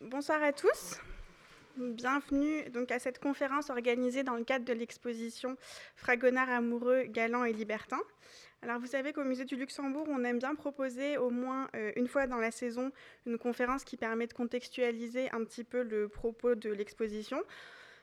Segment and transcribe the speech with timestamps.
[0.00, 1.00] Bonsoir à tous.
[1.76, 5.56] Bienvenue donc à cette conférence organisée dans le cadre de l'exposition
[5.96, 8.00] Fragonard amoureux, galant et libertin.
[8.62, 12.06] Alors vous savez qu'au musée du Luxembourg, on aime bien proposer au moins euh, une
[12.06, 12.92] fois dans la saison
[13.26, 17.42] une conférence qui permet de contextualiser un petit peu le propos de l'exposition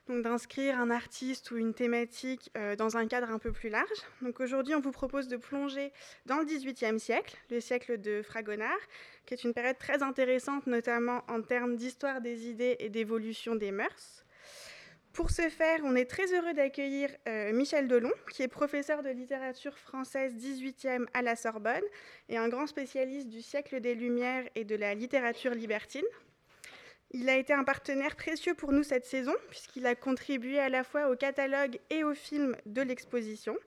[0.08, 3.88] donc d'inscrire un artiste ou une thématique euh, dans un cadre un peu plus large.
[4.22, 5.92] Donc aujourd'hui, on vous propose de plonger
[6.26, 8.80] dans le XVIIIe siècle, le siècle de Fragonard,
[9.26, 13.72] qui est une période très intéressante, notamment en termes d'histoire des idées et d'évolution des
[13.72, 14.26] mœurs.
[15.14, 19.10] Pour ce faire, on est très heureux d'accueillir euh, Michel Delon, qui est professeur de
[19.10, 21.84] littérature française 18e à la Sorbonne
[22.30, 26.06] et un grand spécialiste du siècle des Lumières et de la littérature libertine.
[27.14, 30.86] Il a été un partenaire précieux pour nous cette saison, puisqu'il a contribué à la
[30.86, 33.58] fois au catalogue et au film de l'exposition.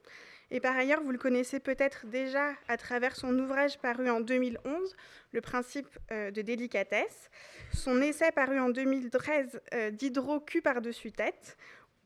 [0.51, 4.97] Et par ailleurs, vous le connaissez peut-être déjà à travers son ouvrage paru en 2011,
[5.33, 7.30] Le principe euh, de délicatesse,
[7.74, 11.59] son essai paru en 2013, euh, Diderot cul par-dessus tête,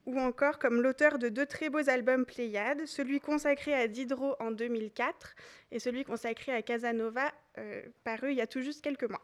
[0.07, 4.51] ou encore comme l'auteur de deux très beaux albums Pléiades, celui consacré à Diderot en
[4.51, 5.35] 2004
[5.71, 9.23] et celui consacré à Casanova, euh, paru il y a tout juste quelques mois.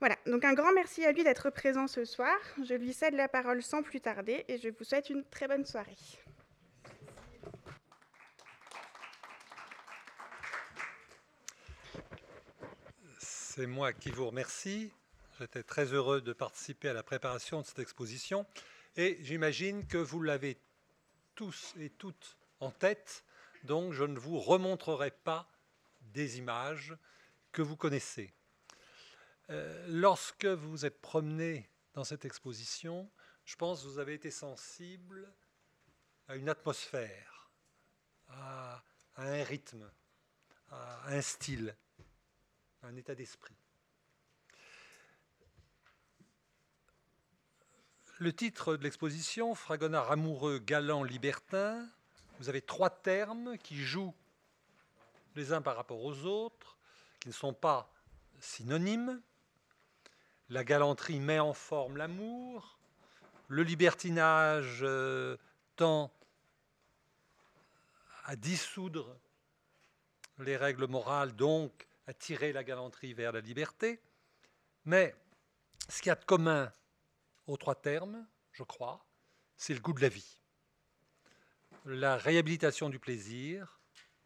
[0.00, 2.36] Voilà, donc un grand merci à lui d'être présent ce soir.
[2.64, 5.64] Je lui cède la parole sans plus tarder et je vous souhaite une très bonne
[5.64, 5.96] soirée.
[13.18, 14.92] C'est moi qui vous remercie.
[15.40, 18.46] J'étais très heureux de participer à la préparation de cette exposition
[18.96, 20.58] et j'imagine que vous l'avez
[21.34, 23.24] tous et toutes en tête,
[23.62, 25.48] donc je ne vous remontrerai pas
[26.00, 26.96] des images
[27.52, 28.32] que vous connaissez.
[29.50, 33.10] Euh, lorsque vous êtes promené dans cette exposition,
[33.44, 35.32] je pense que vous avez été sensible
[36.28, 37.50] à une atmosphère,
[38.28, 38.82] à,
[39.16, 39.90] un rythme,
[40.70, 41.74] à un style,
[42.82, 43.56] à un état d'esprit.
[48.18, 51.88] Le titre de l'exposition, Fragonard amoureux, galant, libertin,
[52.38, 54.14] vous avez trois termes qui jouent
[55.36, 56.76] les uns par rapport aux autres,
[57.20, 57.90] qui ne sont pas
[58.40, 59.22] synonymes.
[60.50, 62.78] La galanterie met en forme l'amour.
[63.48, 65.36] Le libertinage euh,
[65.76, 66.10] tend
[68.24, 69.18] à dissoudre
[70.38, 74.00] les règles morales, donc à tirer la galanterie vers la liberté.
[74.84, 75.14] Mais
[75.88, 76.72] ce qu'il y a de commun
[77.46, 79.04] aux trois termes, je crois,
[79.56, 80.38] c'est le goût de la vie,
[81.84, 83.80] la réhabilitation du plaisir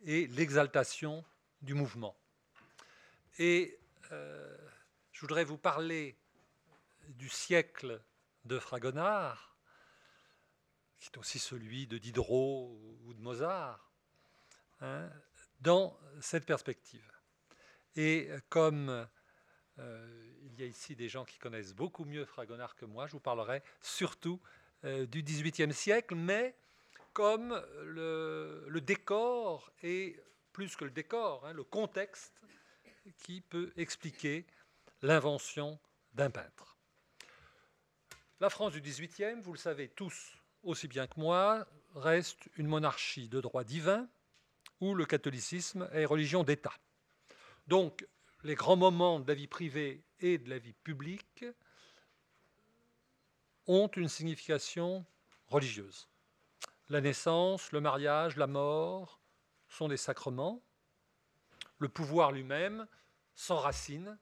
[0.05, 1.25] et l'exaltation
[1.63, 2.17] du mouvement.
[3.39, 3.79] Et
[4.11, 4.57] euh,
[5.23, 6.17] je voudrais vous parler
[7.11, 8.03] du siècle
[8.45, 9.57] de Fragonard,
[10.99, 13.89] qui est aussi celui de Diderot ou de Mozart,
[14.81, 15.09] hein,
[15.61, 17.09] dans cette perspective.
[17.95, 19.07] Et comme
[19.79, 23.13] euh, il y a ici des gens qui connaissent beaucoup mieux Fragonard que moi, je
[23.13, 24.41] vous parlerai surtout
[24.83, 26.57] euh, du XVIIIe siècle, mais
[27.13, 30.21] comme le, décor et
[30.53, 32.43] plus que le décor, hein, le contexte
[33.19, 34.47] qui peut expliquer
[35.03, 35.79] l'invention
[36.15, 36.77] d'un peintre.
[38.41, 43.29] La France du XVIIIe, vous le savez tous aussi bien que moi, reste une monarchie
[43.29, 44.09] de droit divin
[44.81, 46.75] où le catholicisme est religion d'État.
[47.67, 48.07] Donc,
[48.45, 51.45] les grands moments de la vie privée et de la vie publique
[53.67, 55.05] ont une signification
[55.47, 56.09] religieuse.
[56.89, 59.21] La naissance, le mariage, la mort
[59.69, 60.61] sont des sacrements.
[61.79, 62.87] Le pouvoir lui-même
[63.35, 64.19] s'enracine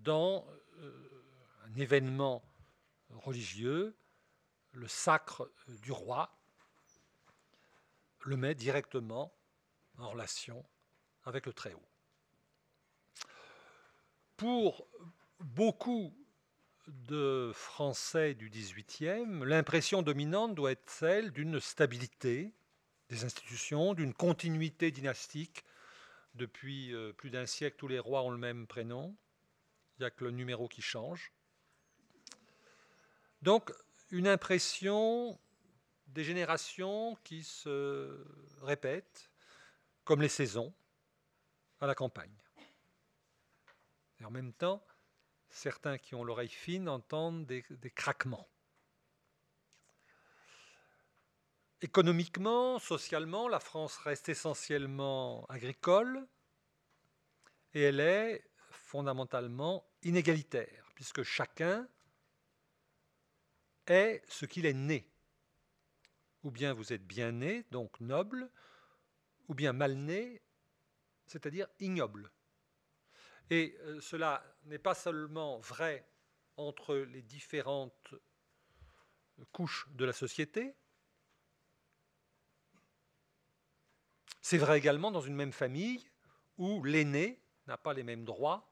[0.00, 0.46] dans
[0.78, 1.24] euh,
[1.66, 2.42] un événement
[3.10, 3.96] religieux,
[4.72, 6.34] le sacre du roi
[8.24, 9.32] le met directement
[9.98, 10.64] en relation
[11.24, 11.88] avec le Très-Haut.
[14.36, 14.88] Pour
[15.40, 16.16] beaucoup
[16.86, 22.52] de Français du XVIIIe, l'impression dominante doit être celle d'une stabilité
[23.08, 25.64] des institutions, d'une continuité dynastique.
[26.34, 29.14] Depuis euh, plus d'un siècle, tous les rois ont le même prénom,
[30.02, 31.32] il n'y a que le numéro qui change.
[33.40, 33.72] Donc,
[34.10, 35.38] une impression
[36.08, 38.26] des générations qui se
[38.62, 39.30] répètent,
[40.04, 40.74] comme les saisons,
[41.80, 42.34] à la campagne.
[44.18, 44.84] Et en même temps,
[45.50, 48.48] certains qui ont l'oreille fine entendent des, des, craquements.
[51.80, 56.26] Économiquement, socialement, la France reste essentiellement agricole
[57.74, 58.51] et elle est
[58.92, 61.88] fondamentalement inégalitaire, puisque chacun
[63.86, 65.10] est ce qu'il est né.
[66.42, 68.50] Ou bien vous êtes bien né, donc noble,
[69.48, 70.42] ou bien mal né,
[71.24, 72.30] c'est-à-dire ignoble.
[73.48, 76.06] Et euh, cela n'est pas seulement vrai
[76.58, 78.14] entre les différentes
[79.52, 80.76] couches de la société,
[84.42, 86.06] c'est vrai également dans une même famille
[86.58, 88.71] où l'aîné n'a pas les mêmes droits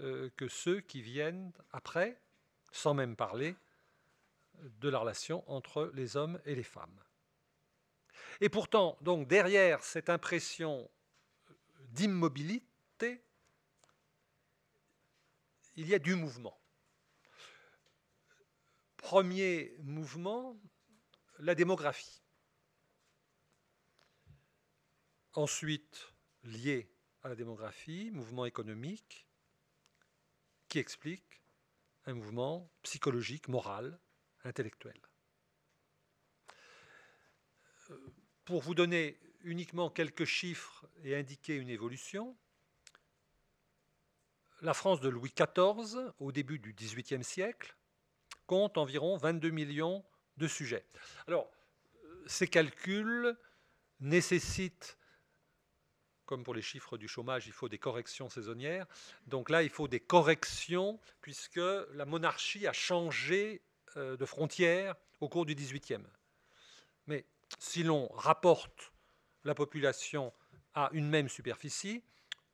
[0.00, 2.20] euh, que ceux qui viennent après,
[2.70, 3.56] sans même parler
[4.62, 7.00] de la relation entre les hommes et les femmes.
[8.40, 10.90] Et pourtant, donc derrière cette impression
[11.90, 13.22] d'immobilité,
[15.76, 16.58] il y a du mouvement.
[18.96, 20.58] Premier mouvement,
[21.38, 22.22] la démographie.
[25.32, 26.12] Ensuite,
[26.44, 26.90] lié
[27.22, 29.25] à la démographie, mouvement économique,
[30.68, 31.42] qui explique
[32.06, 33.98] un mouvement psychologique, moral,
[34.44, 35.00] intellectuel.
[38.44, 42.36] Pour vous donner uniquement quelques chiffres et indiquer une évolution,
[44.62, 47.76] la France de Louis XIV, au début du XVIIIe siècle,
[48.46, 50.04] compte environ 22 millions
[50.36, 50.86] de sujets.
[51.26, 51.50] Alors,
[52.26, 53.36] ces calculs
[54.00, 54.98] nécessitent
[56.26, 58.86] comme pour les chiffres du chômage, il faut des corrections saisonnières.
[59.26, 61.60] Donc là, il faut des corrections puisque
[61.94, 63.62] la monarchie a changé
[63.96, 66.04] euh, de frontière au cours du XVIIIe.
[67.06, 67.24] Mais
[67.58, 68.92] si l'on rapporte
[69.44, 70.32] la population
[70.74, 72.02] à une même superficie,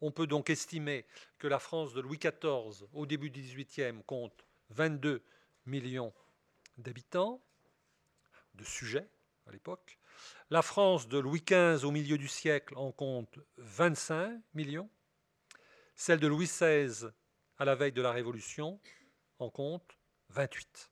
[0.02, 1.06] on peut donc estimer
[1.38, 5.22] que la France de Louis XIV au début du XVIIIe compte 22
[5.66, 6.12] millions
[6.76, 7.40] d'habitants,
[8.54, 9.08] de sujets
[9.46, 9.98] à l'époque,
[10.50, 14.90] la France de Louis XV au milieu du siècle en compte 25 millions.
[15.94, 17.08] Celle de Louis XVI
[17.58, 18.80] à la veille de la Révolution
[19.38, 19.96] en compte
[20.30, 20.90] 28.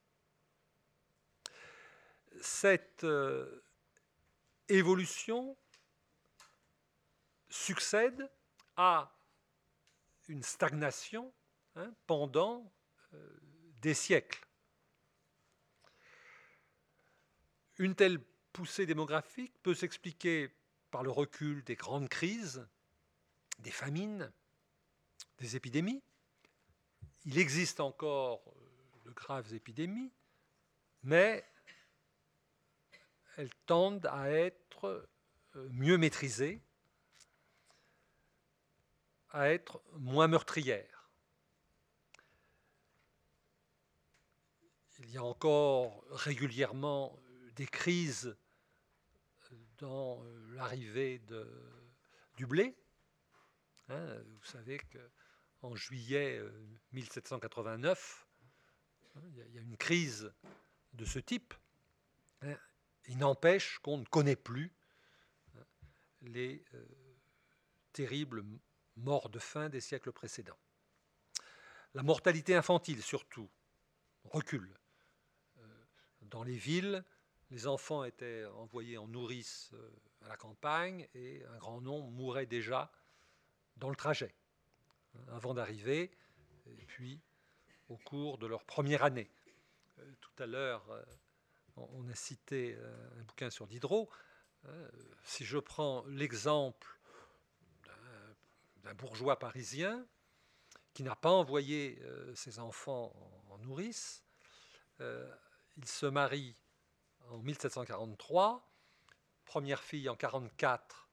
[2.40, 3.62] Cette euh,
[4.68, 5.56] évolution
[7.48, 8.30] succède
[8.76, 9.12] à
[10.28, 11.32] une stagnation
[11.76, 12.72] hein, pendant
[13.12, 13.40] euh,
[13.80, 14.46] des siècles.
[17.78, 18.20] Une telle
[18.52, 20.50] poussée démographique peut s'expliquer
[20.90, 22.66] par le recul des grandes crises,
[23.60, 24.32] des famines,
[25.38, 26.02] des épidémies.
[27.24, 30.12] Il existe encore euh, de graves épidémies,
[31.02, 31.44] mais
[33.36, 35.08] elles tendent à être
[35.56, 36.60] euh, mieux maîtrisées,
[39.30, 41.08] à être moins meurtrières.
[44.98, 47.18] Il y a encore régulièrement
[47.56, 48.36] des crises
[49.80, 51.20] dans euh, l'arrivée
[52.36, 52.76] du blé.
[53.88, 54.78] Hein, vous savez
[55.58, 56.40] qu'en juillet
[56.92, 58.26] 1789,
[59.16, 60.32] euh, hein, il y a une crise
[60.92, 61.54] de ce type.
[62.42, 62.56] Hein.
[63.08, 64.72] Il n'empêche qu'on ne connaît plus
[66.22, 66.86] les euh,
[67.92, 68.44] terribles
[68.96, 70.58] morts de faim des siècles précédents.
[71.94, 73.50] La mortalité infantile, surtout,
[74.24, 74.76] recule.
[76.20, 77.04] Dans les villes,
[77.50, 79.90] les enfants étaient envoyés en nourrice euh,
[80.24, 82.90] à la campagne et un grand nombre mourait déjà
[83.76, 84.34] dans le trajet,
[85.14, 86.10] hein, avant d'arriver,
[86.78, 87.20] et puis
[87.88, 89.30] au cours de leur première année.
[89.98, 91.02] Euh, tout à l'heure, euh,
[91.76, 92.76] on a cité
[93.18, 94.10] un bouquin sur Diderot.
[95.24, 96.98] Si je prends l'exemple
[98.82, 100.06] d'un bourgeois parisien
[100.92, 102.02] qui n'a pas envoyé
[102.34, 103.14] ses enfants
[103.48, 104.22] en nourrice,
[104.98, 106.54] il se marie
[107.30, 108.68] en 1743,
[109.44, 111.08] première fille en 44,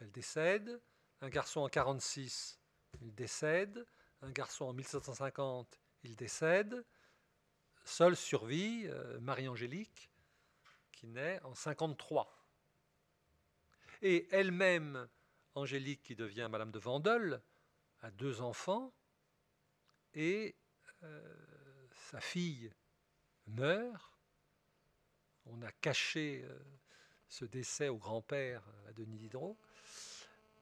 [0.00, 0.80] elle décède,
[1.20, 2.58] un garçon en 46,
[3.02, 3.86] il décède,
[4.22, 6.84] un garçon en 1750, il décède,
[7.84, 10.10] seule survit euh, Marie-Angélique,
[10.92, 12.46] qui naît en 53.
[14.00, 15.08] Et elle-même,
[15.54, 17.42] Angélique, qui devient Madame de Vandel,
[18.00, 18.94] a deux enfants,
[20.14, 20.56] et
[21.02, 22.72] euh, sa fille
[23.46, 24.17] meurt,
[25.50, 26.58] on a caché euh,
[27.28, 29.58] ce décès au grand-père à Denis Diderot,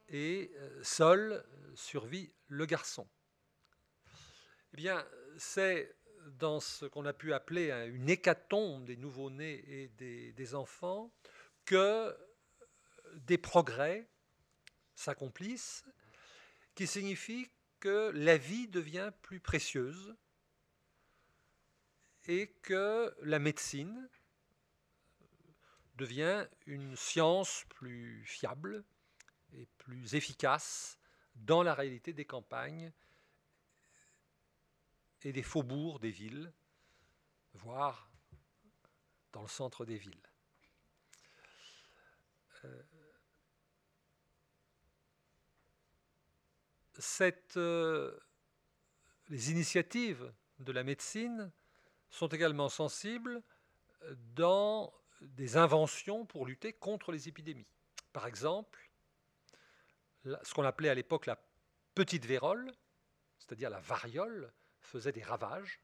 [0.09, 3.07] et euh, seul survit le garçon.
[4.73, 5.07] Eh bien,
[5.39, 5.97] c'est
[6.39, 11.13] dans ce qu'on a pu appeler une hécatombe des nouveau-nés et des, enfants
[11.65, 12.17] que
[13.15, 14.09] des progrès
[14.95, 15.85] s'accomplissent,
[16.75, 17.49] qui signifie
[17.81, 20.17] que la vie devient plus précieuse
[22.27, 24.09] et que la médecine,
[25.97, 28.85] devient une science plus fiable
[29.53, 30.99] et plus efficace
[31.35, 32.93] dans la réalité des campagnes
[35.23, 36.53] et des faubourgs des villes,
[37.55, 38.11] voire
[39.33, 40.31] dans le centre des villes.
[42.65, 42.83] Euh,
[47.57, 48.19] euh,
[49.29, 51.51] les initiatives de la médecine
[52.09, 53.43] sont également sensibles
[54.35, 57.67] dans des inventions pour lutter contre les épidémies.
[58.13, 58.91] Par exemple,
[60.25, 61.39] ce qu'on appelait à l'époque la
[61.95, 62.73] petite vérole,
[63.39, 65.81] c'est-à-dire la variole, faisait des ravages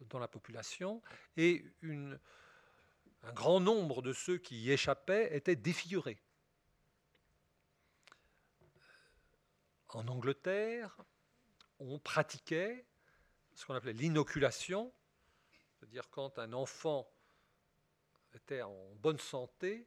[0.00, 1.02] dans la population
[1.36, 6.18] et un grand nombre de ceux qui y échappaient étaient défigurés.
[9.88, 10.96] En Angleterre,
[11.78, 12.86] on pratiquait
[13.54, 14.92] ce qu'on appelait l'inoculation,
[15.74, 17.10] c'est-à-dire quand un enfant
[18.34, 19.86] était en bonne santé,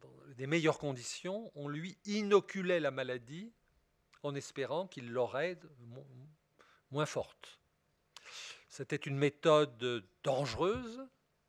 [0.00, 3.52] dans des meilleures conditions, on lui inoculait la maladie
[4.22, 5.58] en espérant qu'il l'aurait
[6.90, 7.58] moins forte.
[8.68, 11.06] C'était une méthode dangereuse,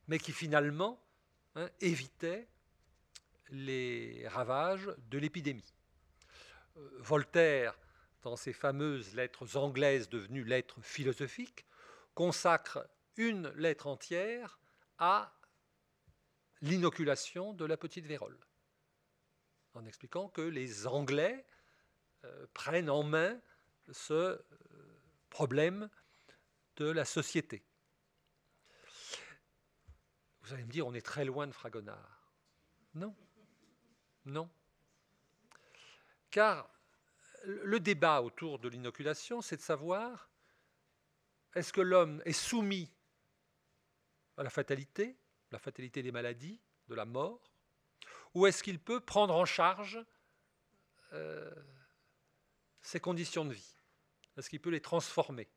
[0.08, 1.03] mais qui finalement
[1.55, 2.48] hein, évitait
[3.50, 5.74] les ravages de l'épidémie.
[6.77, 7.77] Euh, Voltaire,
[8.22, 11.65] dans ses fameuses lettres anglaises devenues lettres philosophiques,
[12.13, 14.60] consacre une lettre entière
[14.98, 15.38] à
[16.62, 18.39] l'inoculation de la petite vérole,
[19.74, 21.46] en expliquant que les Anglais
[22.25, 23.39] euh, prennent en main
[23.92, 24.42] ce euh,
[25.30, 25.89] problème
[26.75, 27.63] de la société.
[30.42, 32.34] Vous allez me dire, on est très loin de Fragonard.
[32.96, 33.16] Non,
[34.25, 34.50] non.
[36.32, 36.70] Car
[37.44, 40.30] le débat autour de l'inoculation, c'est de savoir
[41.56, 42.92] est-ce que l'homme est soumis
[44.38, 45.18] à la fatalité,
[45.51, 47.51] la fatalité des maladies, de la mort,
[48.34, 50.00] ou est-ce qu'il peut prendre en charge
[51.13, 51.51] euh,
[52.82, 53.75] ses conditions de vie?
[54.38, 55.50] Est-ce qu'il peut les transformer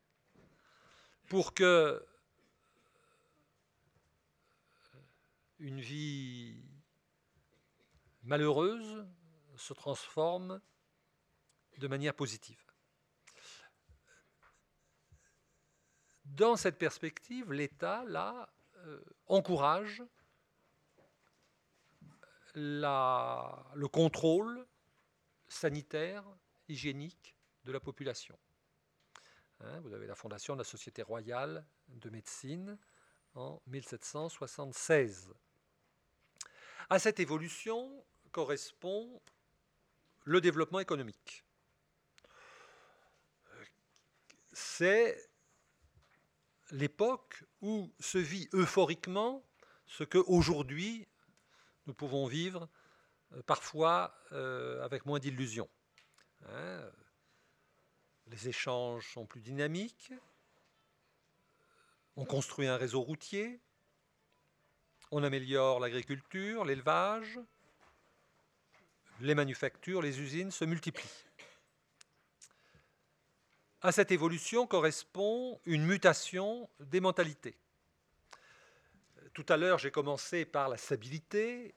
[1.27, 1.99] pour que euh,
[5.59, 6.63] une vie
[8.23, 9.07] malheureuse
[9.55, 10.61] se transforme
[11.77, 12.59] de manière positive?
[16.25, 18.52] Dans cette perspective, l'État, là,
[18.83, 20.03] euh, encourage
[22.55, 24.65] le contrôle
[25.47, 26.23] sanitaire,
[26.67, 28.37] hygiénique de la population.
[29.61, 32.77] Hein, vous avez la fondation de la Société royale de médecine
[33.35, 35.33] en 1776.
[36.89, 39.21] À cette évolution correspond
[40.25, 41.43] le développement économique.
[44.51, 45.32] C'est
[46.71, 49.43] l'époque où se vit euphoriquement
[49.85, 51.07] ce que aujourd'hui
[51.85, 52.69] nous pouvons vivre
[53.33, 55.69] euh, parfois euh, avec moins d'illusions.
[56.49, 56.91] Hein.
[58.27, 60.11] les échanges sont plus dynamiques,
[62.17, 63.61] on construit un réseau routier,
[65.11, 67.39] on améliore l'agriculture, l'élevage,
[69.21, 71.25] les manufactures, les usines se multiplient.
[73.85, 77.57] À cette évolution correspond une mutation des mentalités.
[79.33, 81.75] Tout à l'heure, j'ai commencé par la stabilité,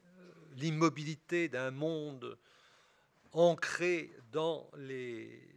[0.53, 2.39] l'immobilité d'un monde
[3.33, 5.53] ancré dans les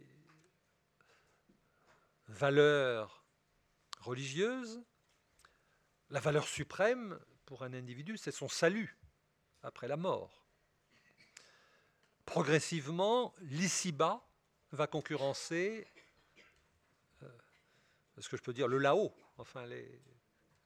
[2.26, 3.24] valeurs
[4.00, 4.82] religieuses.
[6.08, 7.16] La valeur suprême
[7.46, 8.98] pour un individu, c'est son salut
[9.62, 10.42] après la mort.
[12.26, 14.26] Progressivement, l'ici-bas
[14.72, 15.86] va concurrencer,
[18.20, 20.00] ce que je peux dire, le là-haut, enfin les,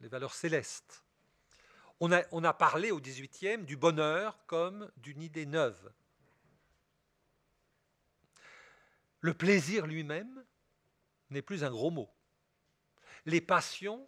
[0.01, 1.05] valeurs célestes.
[2.01, 5.93] On a, parlé au XVIIIe du bonheur comme d'une idée neuve.
[9.21, 10.45] Le plaisir lui-même
[11.31, 12.11] n'est plus un gros mot.
[13.25, 14.07] Les passions,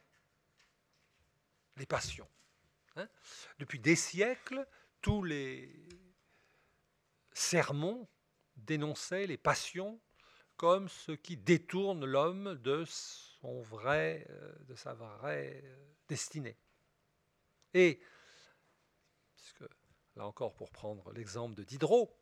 [1.77, 2.29] les passions.
[2.97, 3.09] Hein,
[3.59, 4.67] depuis des siècles,
[5.01, 5.89] tous les
[7.33, 8.09] sermons
[8.57, 10.01] dénonçaient les passions
[10.57, 12.85] comme ce qui détourne l'homme de
[13.45, 16.57] euh, de sa vraie euh, destinée.
[17.75, 18.01] Et,
[20.17, 22.17] là encore pour prendre l'exemple de Diderot,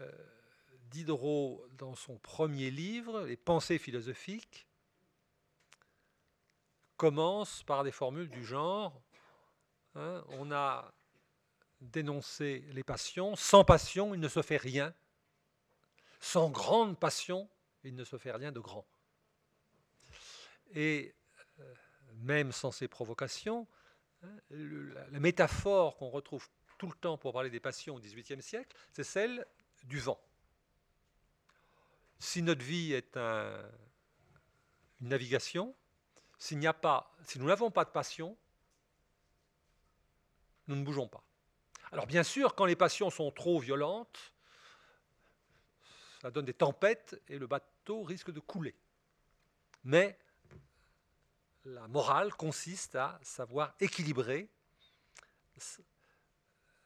[0.00, 0.10] euh,
[0.90, 4.68] Diderot, dans son premier livre, Les pensées philosophiques,
[6.96, 9.02] commence par des formules du genre
[9.94, 10.92] hein, on a
[11.80, 14.94] dénoncé les passions, sans passion, il ne se fait rien,
[16.20, 17.48] sans grande passion,
[17.82, 18.86] il ne se fait rien de grand.
[20.74, 21.14] Et
[21.60, 21.74] euh,
[22.16, 23.66] même sans ces provocations,
[24.50, 29.04] la métaphore qu'on retrouve tout le temps pour parler des passions au XVIIIe siècle, c'est
[29.04, 29.46] celle
[29.84, 30.20] du vent.
[32.18, 33.68] Si notre vie est une
[35.00, 35.74] navigation,
[36.38, 38.36] si nous n'avons pas de passion,
[40.66, 41.22] nous ne bougeons pas.
[41.92, 44.34] Alors bien sûr, quand les passions sont trop violentes,
[46.20, 48.74] ça donne des tempêtes et le bateau risque de couler.
[49.84, 50.18] Mais
[51.64, 54.50] la morale consiste à savoir équilibrer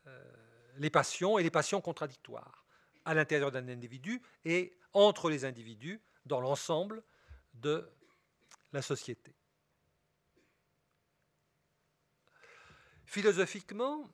[0.07, 0.33] euh,
[0.77, 2.65] les passions et les passions contradictoires
[3.05, 7.03] à l'intérieur d'un individu et entre les individus dans l'ensemble
[7.55, 7.91] de
[8.73, 9.35] la société.
[13.05, 14.11] Philosophiquement,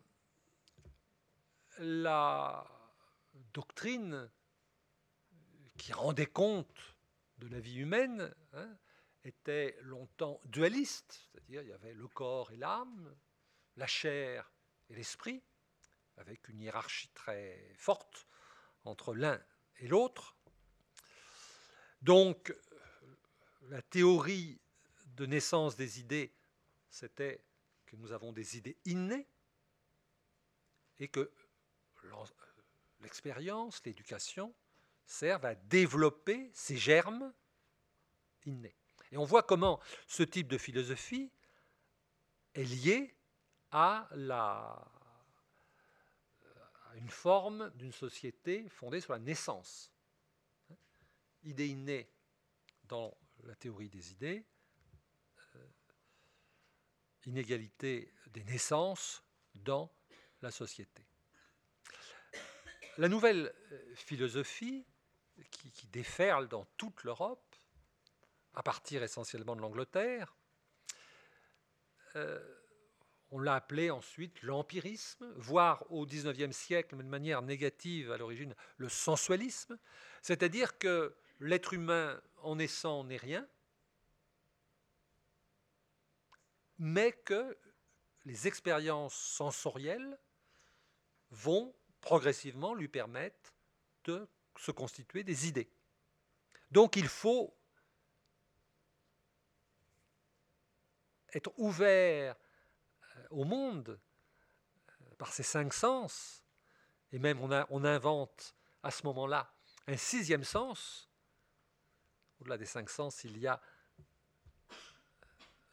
[1.79, 2.65] la
[3.53, 4.31] doctrine
[5.77, 6.97] qui rendait compte
[7.39, 8.77] de la vie humaine hein,
[9.25, 13.17] était longtemps dualiste, c'est-à-dire il y avait le corps et l'âme,
[13.77, 14.53] la chair
[14.89, 15.43] et l'esprit,
[16.17, 18.27] avec une hiérarchie très forte
[18.85, 19.43] entre l'un
[19.79, 20.37] et l'autre.
[22.03, 22.55] Donc,
[23.63, 24.61] la théorie
[25.07, 26.35] de naissance des idées,
[26.91, 27.43] c'était
[27.87, 29.27] que nous avons des idées innées
[30.99, 31.33] et que
[33.01, 34.55] l'expérience, l'éducation
[35.07, 37.33] servent à développer ces germes
[38.45, 38.77] innés.
[39.13, 41.31] Et on voit comment ce type de philosophie
[42.55, 43.15] est lié
[43.71, 44.09] à,
[46.97, 49.93] une forme d'une société fondée sur la naissance.
[51.43, 52.09] Idée innée
[52.85, 54.45] dans la théorie des idées,
[55.57, 55.67] euh,
[57.27, 59.23] inégalité des naissances
[59.55, 59.93] dans
[60.41, 61.05] la société.
[62.99, 64.87] La nouvelle euh, philosophie
[65.51, 67.54] qui, déferle dans toute l'Europe,
[68.55, 70.35] à partir essentiellement de l'Angleterre,
[72.17, 72.41] euh,
[73.31, 78.89] on l'a appelé ensuite l'empirisme, voire au XIXe siècle, de manière négative à l'origine, le
[78.89, 79.77] sensualisme,
[80.23, 83.47] c'est-à-dire que l'être humain en naissant n'est rien,
[86.79, 87.59] mais que
[88.25, 90.19] les expériences sensorielles
[91.31, 93.53] vont progressivement lui permettre
[94.05, 95.71] de se constituer des idées.
[96.71, 97.57] Donc il faut
[101.35, 102.37] être ouvert
[103.31, 104.01] au monde
[104.89, 106.45] euh, par ces cinq sens,
[107.13, 109.53] et même on, a, on invente à ce moment-là
[109.87, 111.11] un sixième sens.
[112.41, 113.61] Au-delà des cinq sens, il y a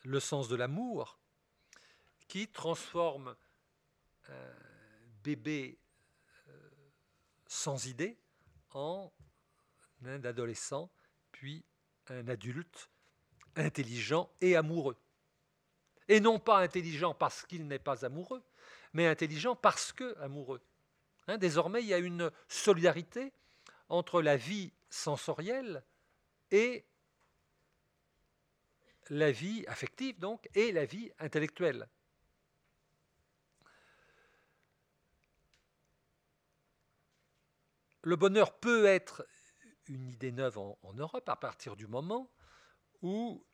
[0.04, 1.20] le sens de l'amour
[2.28, 3.36] qui transforme
[4.30, 4.54] un
[5.24, 5.80] bébé
[6.48, 6.72] euh,
[7.48, 8.18] sans idée
[8.72, 9.12] en
[10.06, 10.90] un adolescent,
[11.32, 11.66] puis
[12.08, 12.90] un adulte
[13.56, 14.98] intelligent et amoureux.
[16.08, 18.44] Et non pas intelligent parce qu'il n'est pas amoureux,
[18.94, 20.62] mais intelligent parce que amoureux.
[21.28, 23.32] Hein, désormais, il y a une solidarité
[23.90, 25.84] entre la vie sensorielle
[26.50, 26.86] et
[29.10, 31.88] la vie affective, donc, et la vie intellectuelle.
[38.04, 39.28] Le bonheur peut être
[39.88, 42.32] une idée neuve en, en Europe à partir du moment
[43.02, 43.46] où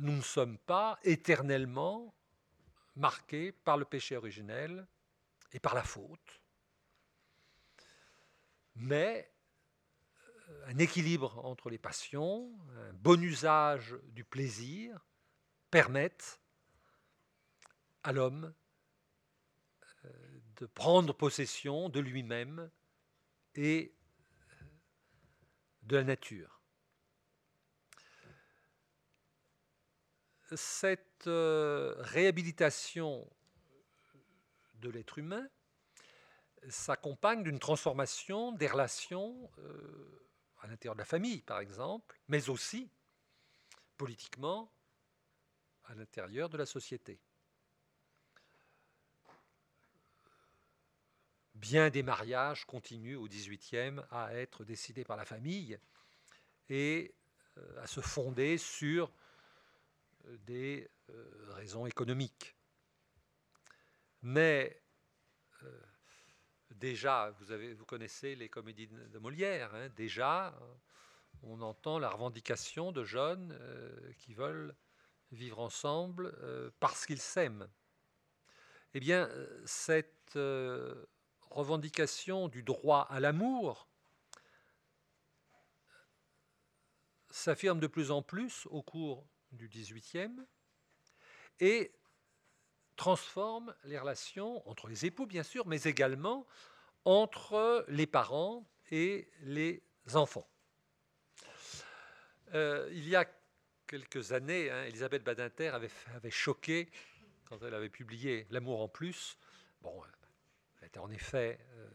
[0.00, 2.14] nous ne sommes pas éternellement
[2.96, 4.86] marqués par le péché originel
[5.52, 6.42] et par la faute.
[8.74, 9.30] Mais
[10.48, 15.06] euh, un équilibre entre les passions, un bon usage du plaisir
[15.70, 16.40] permettent
[18.02, 18.54] à l'homme
[20.06, 22.70] euh, de prendre possession de lui-même
[23.54, 23.94] et
[24.50, 24.64] euh,
[25.82, 26.59] de la nature.
[30.56, 33.28] Cette euh, réhabilitation
[34.74, 35.48] de l'être humain
[36.68, 40.28] s'accompagne d'une transformation des relations euh,
[40.60, 42.90] à l'intérieur de la famille, par exemple, mais aussi
[43.96, 44.72] politiquement
[45.84, 47.20] à l'intérieur de la société.
[51.54, 55.78] Bien des mariages continuent au XVIIIe à être décidés par la famille
[56.70, 57.14] et
[57.58, 59.12] euh, à se fonder sur
[60.46, 62.56] des euh, raisons économiques.
[64.22, 64.82] Mais
[65.62, 65.82] euh,
[66.70, 70.58] déjà, vous, connaissez les comédies de Molière, hein, déjà,
[71.42, 74.74] on entend la revendication de jeunes euh, qui veulent
[75.32, 76.34] vivre ensemble
[76.80, 77.68] parce qu'ils s'aiment.
[78.94, 79.30] Eh bien,
[79.64, 80.36] cette
[81.42, 83.88] revendication du droit à l'amour
[87.30, 90.44] s'affirme de plus en plus au cours du XVIIIe
[91.60, 91.92] et
[92.96, 96.46] transforme les relations entre les époux, bien sûr, mais également
[97.04, 99.82] entre les parents et les
[100.14, 100.46] enfants.
[102.54, 103.26] Euh, il y a
[103.86, 106.90] quelques années, hein, Elisabeth Badinter avait, choqué
[107.44, 109.38] quand elle avait publié L'amour en plus.
[109.82, 111.88] Elle était en effet euh,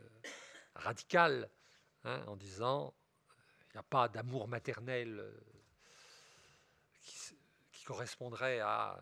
[0.76, 1.50] radicale
[2.04, 2.94] hein, en disant
[3.70, 5.32] il n'y a pas d'amour maternel euh,
[7.86, 9.00] correspondrait à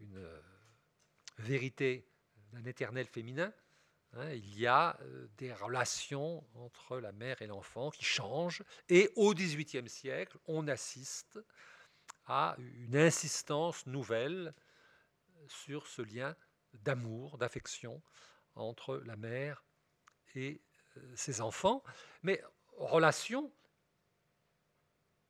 [0.00, 0.26] une
[1.38, 2.08] vérité
[2.52, 3.52] d'un éternel féminin.
[4.14, 8.62] Hein, il y a euh, des relations entre la mère et l'enfant qui changent.
[8.88, 11.40] Et au XVIIIe siècle, on assiste
[12.26, 14.54] à une insistance nouvelle
[15.48, 16.36] sur ce lien
[16.72, 18.02] d'amour, d'affection
[18.54, 19.64] entre la mère
[20.34, 20.60] et
[20.96, 21.82] euh, ses enfants,
[22.22, 22.42] mais
[22.76, 23.52] relation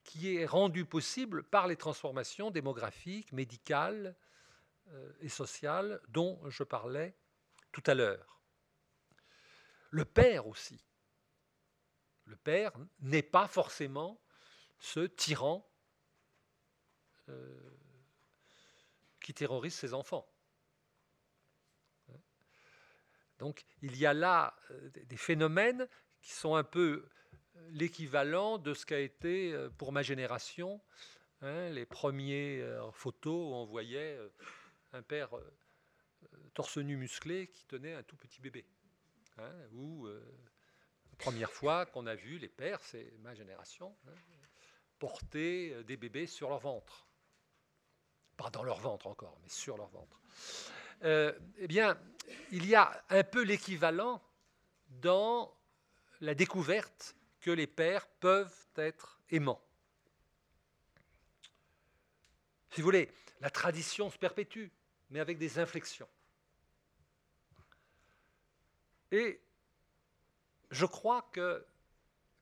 [0.05, 4.14] qui est rendue possible par les transformations démographiques, médicales
[4.88, 7.17] euh, et sociales dont je parlais
[7.73, 8.43] tout à l'heure.
[9.90, 10.85] Le père aussi.
[12.27, 14.21] Le père n'est pas forcément
[14.79, 15.69] ce tyran
[17.29, 17.79] euh,
[19.21, 20.29] qui terrorise ses enfants.
[23.38, 25.88] Donc il y a là euh, des phénomènes
[26.21, 27.09] qui sont un peu
[27.71, 30.81] l'équivalent de ce qu'a été pour ma génération
[31.40, 34.19] hein, les premières photos où on voyait
[34.93, 35.31] un père
[36.55, 38.64] torse nu musclé qui tenait un tout petit bébé.
[39.38, 44.12] Hein, ou la première fois qu'on a vu les pères, c'est ma génération, hein,
[44.99, 47.07] porter des bébés sur leur ventre.
[48.37, 50.21] Pas dans leur ventre encore, mais sur leur ventre.
[51.03, 51.99] Euh, eh bien,
[52.51, 54.23] il y a un peu l'équivalent
[54.88, 55.55] dans
[56.21, 59.62] la découverte que les pères peuvent être aimants.
[62.70, 64.68] Si vous voulez, la tradition se perpétue,
[65.11, 66.09] mais avec des inflexions.
[69.12, 69.42] Et
[70.70, 71.62] je crois que,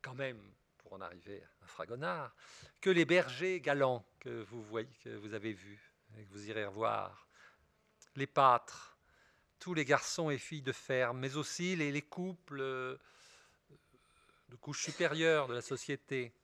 [0.03, 0.41] quand même,
[0.79, 2.33] pour en arriver à Fragonard,
[2.81, 6.65] que les bergers galants que vous voyez, que vous avez vus et que vous irez
[6.65, 7.27] revoir,
[8.15, 8.97] les pâtres,
[9.59, 12.97] tous les garçons et filles de ferme, mais aussi les, couples euh,
[14.53, 16.35] de couches supérieures de la société,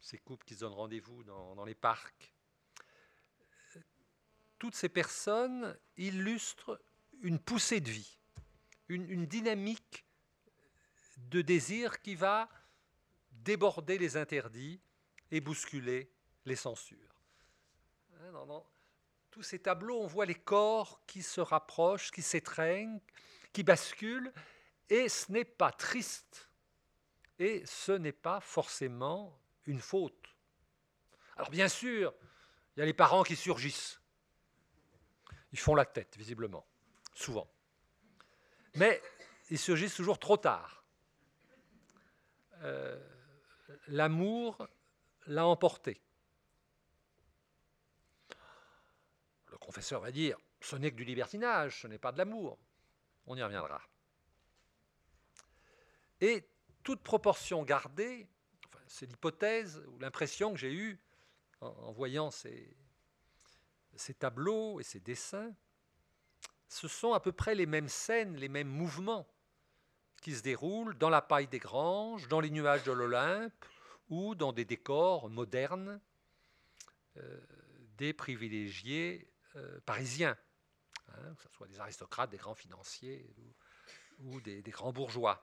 [0.00, 2.34] ces couples qui se donnent rendez-vous dans, les parcs.
[4.58, 6.80] Toutes ces personnes illustrent
[7.22, 8.18] une poussée de vie
[8.88, 10.04] une, dynamique
[11.16, 12.48] de désir qui va
[13.32, 14.80] déborder les interdits
[15.30, 16.12] et bousculer
[16.44, 17.22] les censures.
[18.20, 18.66] Hein, dans,
[19.30, 23.00] tous ces tableaux, on voit les corps qui se rapprochent, qui s'étreignent,
[23.52, 24.32] qui basculent,
[24.88, 26.45] et ce n'est pas triste,
[27.38, 30.34] et ce n'est pas forcément une faute.
[31.36, 32.14] Alors bien sûr,
[32.76, 34.00] il y a les parents qui surgissent.
[35.52, 36.66] Ils font la tête, visiblement,
[37.14, 37.48] souvent.
[38.74, 39.02] Mais
[39.50, 40.84] ils surgissent toujours trop tard.
[42.62, 42.98] Euh,
[43.88, 44.66] l'amour
[45.26, 46.00] l'a emporté.
[49.46, 52.58] Le confesseur va dire, ce n'est que du libertinage, ce n'est pas de l'amour.
[53.26, 53.80] On y reviendra.
[56.20, 56.48] Et
[56.86, 58.28] toute proportion gardée,
[58.86, 61.00] c'est l'hypothèse ou l'impression que j'ai eue
[61.60, 62.76] en, voyant ces
[64.20, 65.52] tableaux et ces dessins,
[66.68, 69.26] ce sont à peu près les mêmes scènes, les mêmes mouvements
[70.22, 73.64] qui se déroulent dans la paille des granges, dans les nuages de l'Olympe
[74.08, 76.00] ou dans des décors modernes
[77.16, 77.40] euh,
[77.96, 80.38] des privilégiés euh, parisiens,
[81.08, 83.28] hein, que ce soit des aristocrates, des grands financiers
[84.20, 85.42] ou, des, grands bourgeois.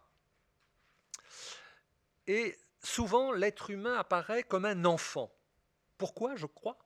[2.27, 5.31] Et souvent, l'être humain apparaît comme un enfant.
[5.97, 6.77] Pourquoi, je crois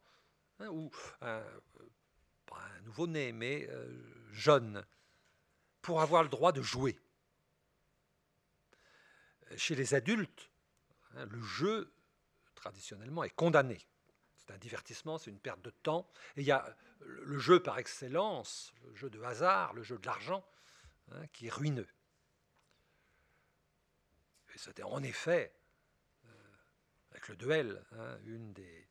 [0.60, 3.88] hein, Ou pas un nouveau-né, mais euh,
[4.32, 4.86] jeune
[5.82, 7.00] pour avoir le droit de jouer.
[9.56, 10.50] Chez les adultes,
[11.16, 11.94] hein, le jeu,
[12.56, 13.80] traditionnellement, est condamné.
[14.36, 16.10] C'est un divertissement, c'est une perte de temps.
[16.36, 20.06] Et il y a le jeu par excellence, le jeu de hasard, le jeu de
[20.06, 20.46] l'argent,
[21.12, 21.88] hein, qui est ruineux.
[24.58, 25.54] Et c'était en effet,
[26.26, 26.30] euh,
[27.12, 28.88] avec le duel, hein, une des,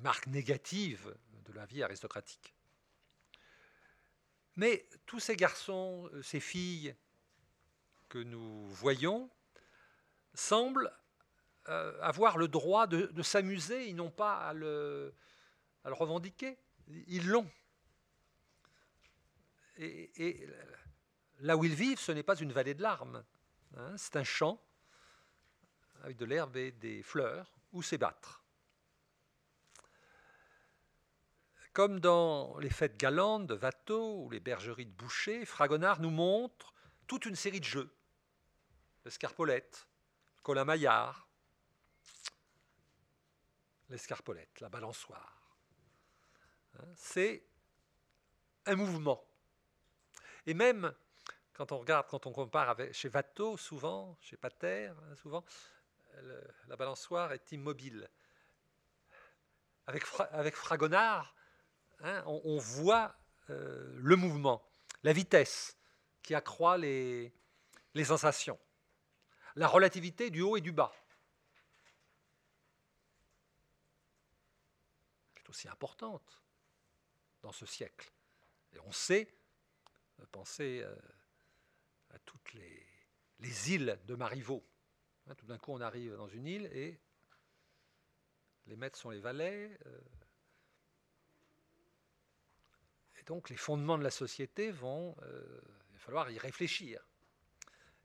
[0.00, 2.56] marques négatives de la vie aristocratique.
[4.56, 6.96] Mais tous ces garçons, euh, ces filles
[8.08, 9.30] que nous voyons,
[10.34, 10.92] semblent
[11.68, 15.14] euh, avoir le droit de, s'amuser, ils n'ont pas à le,
[15.84, 17.48] revendiquer, ils l'ont.
[19.78, 20.48] Et,
[21.40, 23.24] là où ils vivent, ce n'est pas une vallée de larmes,
[23.76, 24.62] hein, c'est un champ
[26.02, 28.42] avec de l'herbe et des fleurs où s'ébattre.
[31.72, 36.74] Comme dans les fêtes galantes de Watteau ou les bergeries de Boucher, Fragonard nous montre
[37.06, 37.94] toute une série de jeux.
[39.04, 39.86] L'escarpolette,
[40.36, 41.28] le colin maillard,
[43.88, 45.56] l'escarpolette, la balançoire.
[46.78, 47.44] Hein, c'est
[48.66, 49.24] un mouvement.
[50.46, 50.92] Et même
[51.60, 55.44] quand on regarde, quand on compare chez Watteau, souvent, chez Pater, hein, souvent,
[56.68, 58.08] la balançoire est immobile.
[59.86, 61.34] Avec, avec Fragonard,
[61.98, 63.14] hein, on, voit
[63.50, 64.66] euh, le mouvement,
[65.02, 65.76] la vitesse
[66.22, 67.30] qui accroît les,
[67.92, 68.58] les sensations,
[69.54, 70.94] la relativité du haut et du bas.
[75.34, 76.40] qui est aussi importante
[77.42, 78.10] dans ce siècle.
[78.72, 79.28] Et on sait,
[80.20, 80.96] euh, penser euh,
[82.10, 82.86] à toutes les,
[83.38, 84.64] les îles de Marivaux.
[85.26, 87.00] Hein, tout d'un coup, on arrive dans une île et
[88.66, 89.78] les maîtres sont les valets.
[89.86, 90.00] Euh,
[93.18, 95.14] et donc, les fondements de la société vont.
[95.22, 97.04] il va falloir y réfléchir.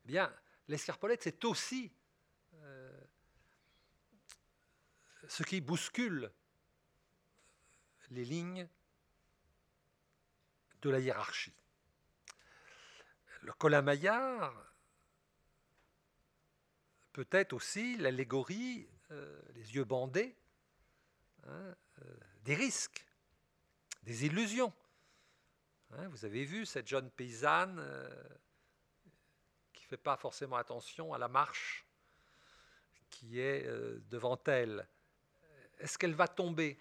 [0.04, 0.34] Eh bien,
[0.68, 1.92] l'escarpolette, c'est aussi
[5.28, 6.32] ce qui bouscule
[8.12, 8.68] les lignes
[10.82, 11.54] de la hiérarchie.
[13.46, 14.56] Le colin-maillard
[17.14, 20.36] peut être aussi l'allégorie, euh, les yeux bandés,
[21.44, 23.06] hein, euh, des risques,
[24.02, 24.74] des illusions.
[25.92, 28.10] Hein, vous avez vu cette jeune paysanne euh,
[29.74, 31.86] qui ne fait pas forcément attention à la marche
[33.12, 33.70] qui est
[34.10, 34.88] devant elle.
[35.78, 36.80] Est-ce qu'elle va tomber?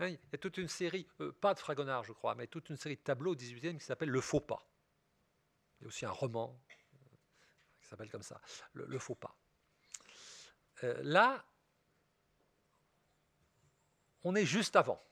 [0.00, 2.70] Hein, il y a toute une série, euh, pas de Fragonard je crois, mais toute
[2.70, 4.66] une série de tableaux au XVIIIe qui s'appelle Le Faux Pas.
[5.78, 7.16] Il y a aussi un roman euh,
[7.82, 8.40] qui s'appelle comme ça,
[8.72, 9.36] Le, Faux Pas.
[10.84, 11.44] Euh, là,
[14.24, 15.04] on est juste avant.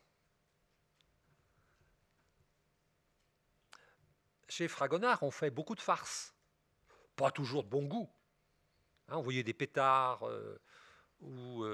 [4.48, 6.34] Chez Fragonard, on fait beaucoup de farces,
[7.14, 8.10] pas toujours de bon goût.
[9.08, 10.26] Hein, on voyait des pétards
[11.20, 11.64] ou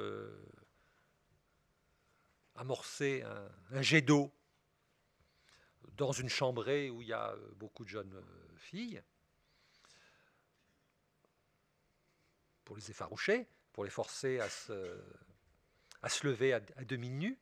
[2.56, 3.22] amorcer
[3.70, 4.32] un, jet d'eau
[5.96, 9.02] dans une chambrée où il y a euh, beaucoup de jeunes euh, filles
[12.64, 17.38] pour les effaroucher, pour les forcer à se, lever à, demi nus.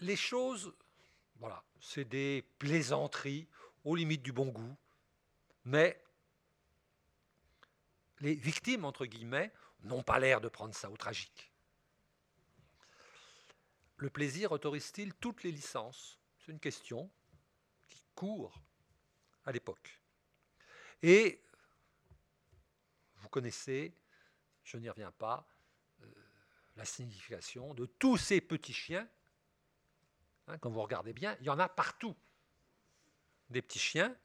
[0.00, 0.74] Les choses,
[1.36, 3.48] voilà, c'est des plaisanteries
[3.84, 4.76] aux limites du bon goût,
[5.64, 6.02] mais
[8.20, 11.52] les victimes, entre guillemets, n'ont pas l'air de prendre ça au tragique.
[13.98, 16.18] Le plaisir autorise-t-il toutes les licences?
[16.38, 17.10] C'est une question
[17.88, 18.60] qui court
[19.44, 20.00] à l'époque.
[21.02, 21.42] Et
[23.16, 23.96] vous connaissez,
[24.64, 25.48] je n'y reviens pas,
[26.02, 26.06] euh,
[26.76, 29.08] la signification de tous ces petits chiens.
[30.48, 32.16] Hein, quand vous regardez bien, il y en a partout.
[33.48, 34.16] Des petits chiens.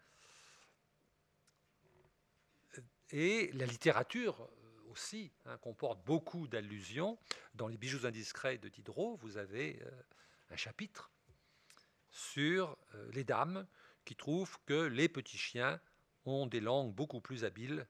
[3.12, 4.50] Et la littérature
[4.92, 7.18] aussi hein, comporte beaucoup d'allusions.
[7.56, 9.92] Dans les bijoux indiscrets de Diderot, vous avez euh,
[10.52, 11.10] un chapitre
[12.12, 13.66] sur euh, les dames
[14.06, 15.80] qui trouvent que les petits chiens
[16.26, 17.88] ont des langues beaucoup plus habiles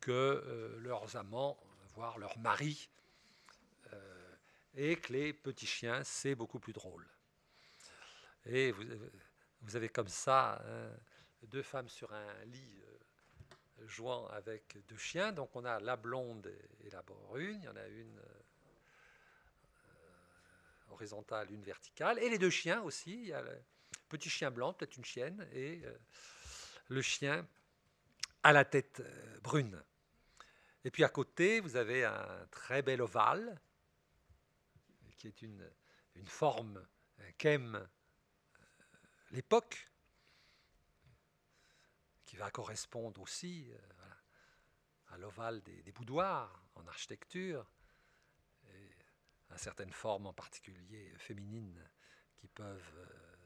[0.00, 1.58] que euh, leurs amants,
[1.94, 2.88] voire leurs maris,
[4.74, 7.04] et que les petits chiens, c'est beaucoup plus drôle.
[8.44, 10.90] Et vous, avez comme ça hein,
[11.48, 12.82] deux femmes sur un lit
[13.86, 15.32] jouant avec deux chiens.
[15.32, 16.52] Donc on a la blonde
[16.84, 17.58] et la brune.
[17.62, 18.42] Il y en a une euh,
[20.90, 22.18] horizontale, une verticale.
[22.18, 23.12] Et les deux chiens aussi.
[23.12, 23.62] Il y a le
[24.08, 25.98] petit chien blanc, peut-être une chienne, et euh,
[26.88, 27.46] le chien
[28.42, 29.82] à la tête euh, brune.
[30.84, 33.60] Et puis à côté, vous avez un très bel ovale,
[35.16, 35.68] qui est une,
[36.14, 36.86] une forme
[37.36, 37.86] qu'aime
[39.32, 39.88] l'époque,
[42.38, 43.78] va correspondre aussi euh,
[45.08, 47.70] à l'ovale des, boudoirs en architecture,
[49.50, 51.82] à certaines formes en particulier féminines
[52.36, 53.38] qui peuvent euh,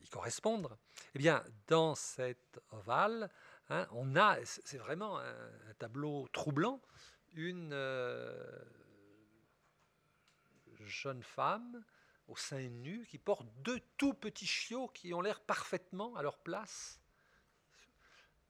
[0.00, 0.76] y correspondre.
[1.14, 3.30] Eh bien, dans cet ovale,
[3.68, 6.80] hein, on a, c'est vraiment un, tableau troublant,
[7.34, 8.64] une euh,
[10.80, 11.84] jeune femme
[12.30, 16.38] au sein nu, qui portent deux tout petits chiots qui ont l'air parfaitement à leur
[16.38, 17.00] place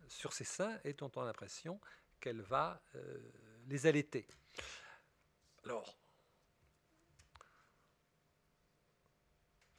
[0.06, 1.80] sur ses seins et dont on a l'impression
[2.20, 3.32] qu'elle va euh,
[3.68, 4.28] les allaiter.
[5.64, 5.96] Alors,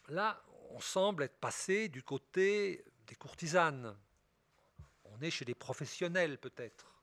[0.07, 3.95] là, on semble être passé du côté des courtisanes.
[5.03, 7.01] On est chez des professionnels peut-être.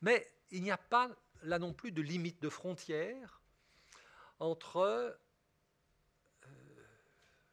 [0.00, 1.10] Mais il n'y a pas
[1.42, 3.40] là non plus de limite de frontière
[4.38, 5.16] entre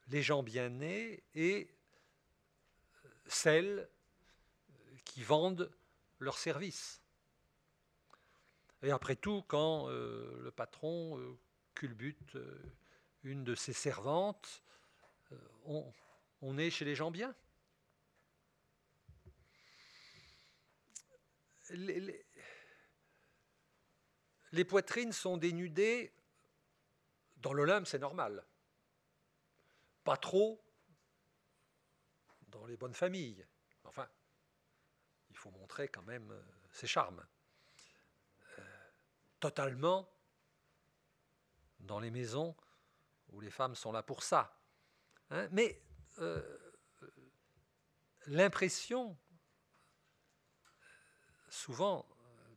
[0.10, 1.70] les gens bien nés et
[3.06, 3.90] euh, celles
[5.06, 5.72] qui vendent
[6.20, 7.02] leurs services.
[8.82, 11.20] Et après tout, quand le patron
[11.76, 12.38] culbute
[13.24, 14.64] une de ses servantes,
[15.66, 15.92] on,
[16.42, 17.36] on est chez les gens bien.
[21.72, 22.26] Les,
[24.52, 26.12] les, poitrines sont dénudées.
[27.38, 28.44] Dans l'Olympe, c'est normal.
[30.04, 30.64] Pas trop
[32.48, 33.46] dans les bonnes familles.
[33.84, 34.08] Enfin,
[35.30, 37.26] il faut montrer quand même euh, ses charmes.
[38.58, 38.64] Euh,
[39.40, 40.12] totalement
[41.80, 42.56] dans les maisons
[43.30, 44.60] où les femmes sont là pour ça.
[45.30, 45.48] Hein.
[45.52, 45.82] Mais
[46.20, 46.42] euh,
[48.28, 49.18] l'impression,
[51.50, 52.08] souvent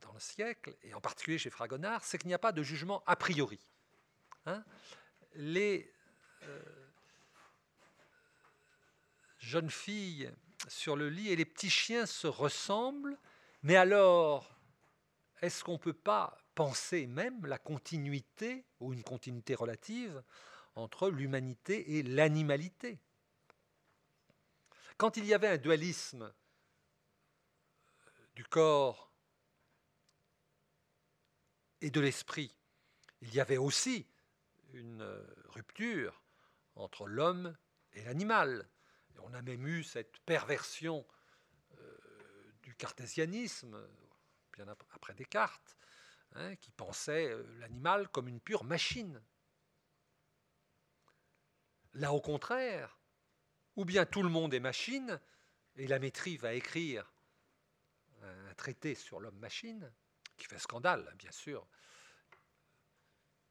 [0.01, 3.03] dans le siècle, et en particulier chez Fragonard, c'est qu'il n'y a pas de jugement
[3.07, 3.61] a priori.
[4.45, 4.65] Hein.
[5.35, 5.95] les
[9.43, 10.33] jeunes filles
[10.69, 13.19] sur le lit et les petits chiens se ressemblent,
[13.63, 14.57] mais alors,
[15.41, 20.23] est-ce qu'on ne peut pas penser même la continuité, ou une continuité relative,
[20.77, 23.01] entre l'humanité et l'animalité?
[24.97, 26.33] Quand il y avait un dualisme
[28.37, 29.11] du corps
[31.81, 32.55] et de l'esprit,
[33.21, 34.07] il y avait aussi
[34.73, 35.05] une
[35.49, 36.23] rupture
[36.77, 37.57] entre l'homme
[37.93, 38.69] et l'animal.
[39.21, 41.07] On a même eu cette perversion
[41.79, 41.99] euh,
[42.63, 43.81] du cartésianisme,
[44.53, 45.77] bien après Descartes,
[46.35, 49.23] hein, qui pensait euh, l'animal comme une pure machine.
[51.95, 52.99] Là, au contraire,
[53.77, 55.21] ou bien tout le monde est machine,
[55.77, 57.11] et la maîtrise va écrire
[58.23, 59.91] un traité sur l'homme-machine,
[60.37, 61.67] qui fait scandale, bien sûr.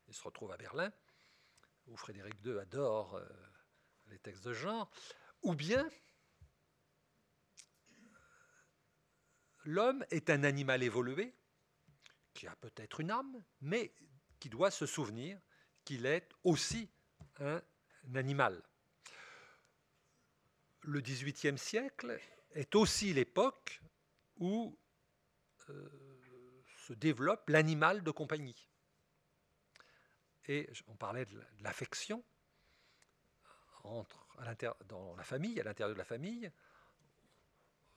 [0.07, 0.91] Il se retrouve à Berlin,
[1.87, 3.25] où Frédéric II adore euh,
[4.07, 4.89] les textes de genre,
[5.41, 5.89] ou bien
[9.63, 11.35] l'homme est un animal évolué,
[12.33, 13.93] qui a peut-être une âme, mais
[14.39, 15.39] qui doit se souvenir
[15.83, 16.89] qu'il est aussi
[17.39, 17.61] un
[18.15, 18.61] animal
[20.81, 22.19] le XVIIIe siècle
[22.51, 23.81] est aussi l'époque
[24.37, 24.77] où
[25.69, 28.69] euh, se développe l'animal de compagnie.
[30.45, 32.23] Et on parlait de l'affection
[33.83, 34.27] entre,
[34.85, 36.51] dans la famille, à l'intérieur de la famille.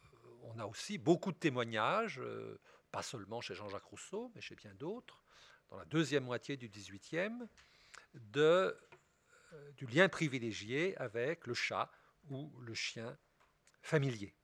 [0.04, 4.54] Euh, on a aussi beaucoup de témoignages, euh, pas seulement chez Jean-Jacques Rousseau, mais chez
[4.54, 5.22] bien d'autres,
[5.70, 7.48] dans la deuxième moitié du XVIIIe,
[8.14, 8.76] de,
[9.76, 11.90] du lien privilégié avec le chat,
[12.30, 13.18] ou le chien
[13.82, 14.34] familier.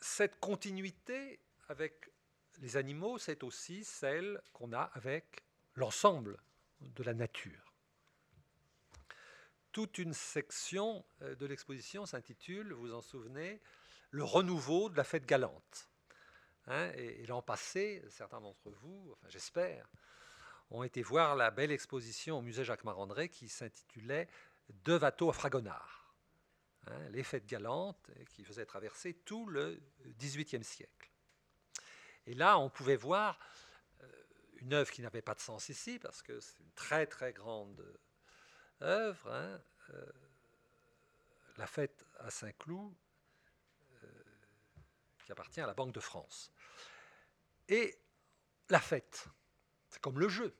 [0.00, 2.10] Cette continuité avec
[2.60, 5.44] les animaux, c'est aussi celle qu'on a avec
[5.74, 6.38] l'ensemble
[6.80, 7.74] de la nature.
[9.72, 13.60] Toute une section euh, de l'exposition s'intitule, vous en souvenez,
[14.10, 15.90] Le renouveau de la fête galante.
[16.66, 19.86] Hein, et, l'an passé, certains d'entre vous, enfin j'espère,
[20.70, 24.28] ont été voir la belle exposition au musée Jacques Marandré qui s'intitulait
[24.70, 26.14] De Watteau à Fragonard.
[26.86, 29.80] Hein, les fêtes galantes qui faisaient traverser tout le
[30.18, 31.10] XVIIIe siècle.
[32.26, 33.38] Et là, on pouvait voir
[34.60, 37.98] une œuvre qui n'avait pas de sens ici, parce que c'est une très très grande
[38.82, 40.12] œuvre, hein, euh,
[41.56, 42.94] la fête à Saint-Cloud,
[44.02, 44.06] euh,
[45.24, 46.52] qui appartient à la Banque de France.
[47.68, 47.98] Et
[48.70, 49.28] la fête,
[49.88, 50.54] c'est comme le jeu.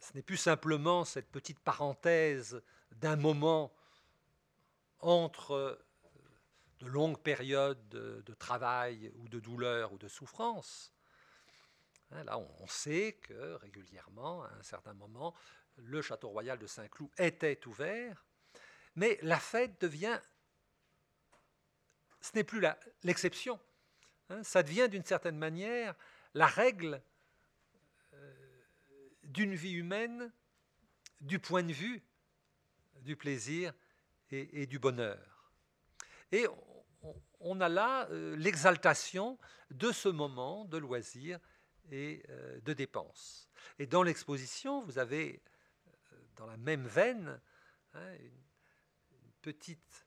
[0.00, 3.72] Ce n'est plus simplement cette petite parenthèse d'un moment
[5.00, 5.86] entre euh,
[6.80, 10.91] de longues périodes de, travail ou de douleur ou de souffrance.
[12.12, 15.34] Hein, là, on sait que régulièrement, à un certain moment,
[15.76, 18.24] le château royal de Saint-Cloud était ouvert,
[18.94, 20.18] mais la fête devient,
[22.20, 22.62] ce n'est plus
[23.02, 23.58] l'exception,
[24.28, 25.94] hein, ça devient d'une certaine manière
[26.34, 27.02] la règle
[29.24, 30.30] d'une vie humaine
[31.20, 32.02] du point de vue
[33.00, 33.72] du plaisir
[34.30, 35.52] et, du bonheur.
[36.30, 36.46] Et
[37.40, 39.38] on, a là euh, l'exaltation
[39.70, 41.38] de ce moment de loisir
[41.92, 43.48] et euh, de dépenses.
[43.78, 45.42] Et dans l'exposition, vous avez,
[45.86, 47.40] euh, dans la même veine,
[47.94, 48.42] hein, une,
[49.42, 50.06] petite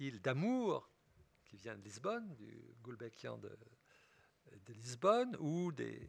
[0.00, 0.90] île d'amour
[1.44, 3.54] qui vient de Lisbonne, du Gulbenkian de,
[4.68, 6.08] Lisbonne, ou des,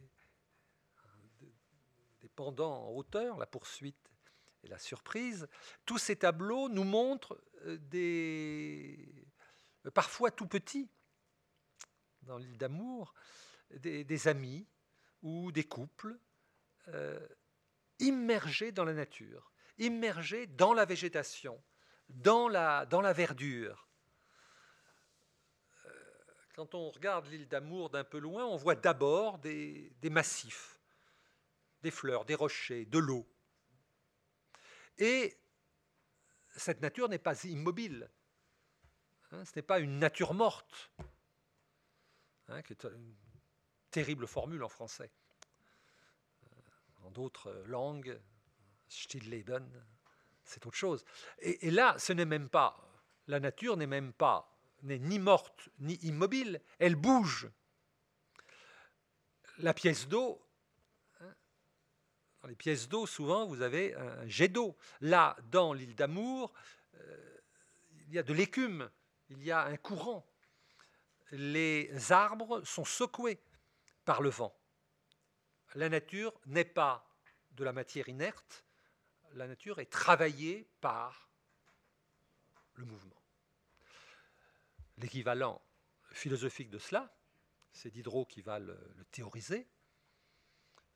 [2.22, 4.10] des pendants en hauteur, la poursuite
[4.62, 5.46] et la surprise.
[5.84, 9.26] Tous ces tableaux nous montrent euh, des,
[9.92, 10.88] parfois tout petits,
[12.22, 13.12] dans l'île d'amour,
[13.70, 14.66] des, amis
[15.22, 16.18] ou des couples
[16.88, 17.26] euh,
[17.98, 21.62] immergés dans la nature, immergés dans la végétation,
[22.08, 23.88] dans la, dans la verdure.
[26.54, 30.80] quand on regarde l'île d'Amour d'un peu loin, on voit d'abord des, des massifs,
[31.82, 33.24] des fleurs, des rochers, de l'eau.
[34.98, 35.38] Et
[36.56, 38.10] cette nature n'est pas immobile.
[39.30, 40.90] Hein, ce n'est pas une nature morte,
[42.48, 43.14] hein, qui est une
[43.90, 45.10] terrible formule en français.
[46.44, 46.56] Euh,
[47.04, 48.20] en d'autres langues,
[48.88, 49.68] Stillleben,
[50.44, 51.04] c'est autre chose.
[51.40, 52.76] Et, là, ce n'est même pas,
[53.26, 57.48] la nature n'est même pas, n'est ni morte ni immobile, elle bouge.
[59.58, 60.40] La pièce d'eau,
[61.20, 61.34] hein,
[62.42, 64.76] dans les pièces d'eau, souvent, vous avez un jet d'eau.
[65.00, 66.52] Là, dans l'île d'Amour,
[66.94, 67.40] euh,
[68.06, 68.88] il y a de l'écume,
[69.28, 70.26] il y a un courant.
[71.32, 73.38] Les arbres sont secoués
[74.08, 74.58] par le vent.
[75.74, 77.06] La nature n'est pas
[77.50, 78.64] de la matière inerte,
[79.32, 81.28] la nature est travaillée par
[82.72, 83.22] le mouvement.
[84.96, 85.60] L'équivalent
[86.12, 87.14] philosophique de cela,
[87.70, 88.78] c'est Diderot qui va le,
[89.10, 89.68] théoriser,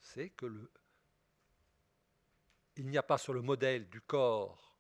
[0.00, 0.70] c'est que
[2.76, 4.74] il n'y a pas sur le modèle du corps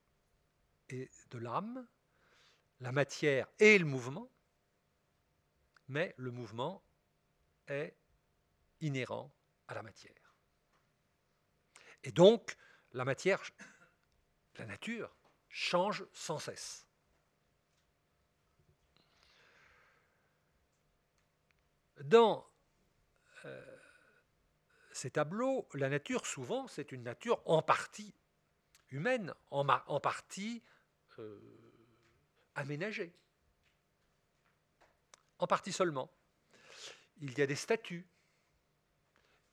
[0.88, 1.86] et de l'âme
[2.80, 4.32] la matière et le mouvement,
[5.88, 6.82] mais le mouvement
[7.66, 7.94] est
[8.82, 9.34] inhérent
[9.68, 10.34] à la matière.
[12.04, 12.56] Et donc,
[12.92, 13.42] la matière,
[14.58, 15.16] la nature,
[15.48, 16.86] change sans cesse.
[22.00, 22.46] Dans
[23.44, 23.76] euh,
[24.92, 28.14] ces tableaux, la nature, souvent, c'est une nature en partie
[28.90, 30.62] humaine, en, partie
[31.18, 31.40] euh,
[32.54, 33.14] aménagée.
[35.38, 36.10] En partie seulement.
[37.20, 38.06] Il y a des statues,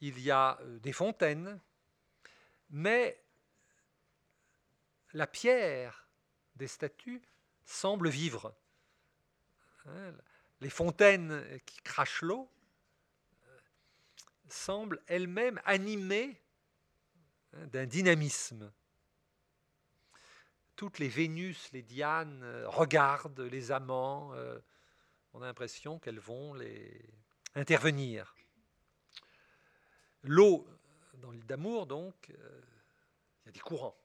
[0.02, 1.60] il y a euh, des fontaines,
[2.70, 3.22] mais
[5.14, 6.08] la pierre
[6.56, 7.22] des statues
[7.66, 8.56] semble vivre.
[9.86, 10.14] Hein,
[10.62, 12.50] les fontaines qui crachent l'eau
[13.48, 13.60] euh,
[14.48, 16.42] semblent elles-mêmes animées
[17.54, 18.72] hein, d'un dynamisme.
[20.76, 24.34] Toutes les Vénus, les Dianes euh, regardent les amants.
[25.34, 27.04] On a l'impression qu'elles vont les
[27.56, 28.36] intervenir.
[30.24, 30.68] L'eau
[31.22, 33.98] dans l'île d'Amour, donc, il y a des courants.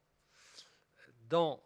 [1.29, 1.63] Dans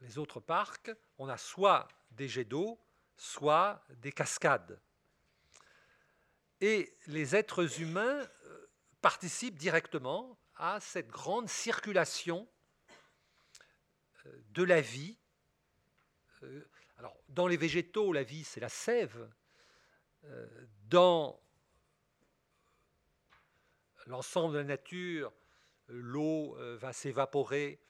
[0.00, 2.78] les autres parcs, on a soit des jets d'eau,
[3.16, 4.80] soit des cascades.
[6.60, 8.70] Et les êtres humains euh,
[9.02, 12.48] participent directement à cette grande circulation
[14.24, 15.18] euh, de la vie.
[16.42, 19.30] Euh, alors, dans les végétaux, la vie, c'est la sève.
[20.88, 21.40] Dans
[24.06, 25.32] l'ensemble de la nature,
[25.88, 27.80] l'eau va s'évaporer,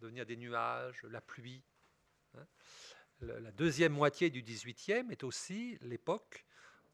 [0.00, 1.64] devenir des nuages, la pluie.
[2.34, 2.46] Hein
[3.20, 6.46] la deuxième moitié du XVIIIe est aussi l'époque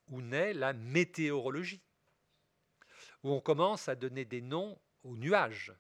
[0.09, 1.83] où naît la météorologie,
[3.23, 5.73] où on commence à donner des noms aux nuages.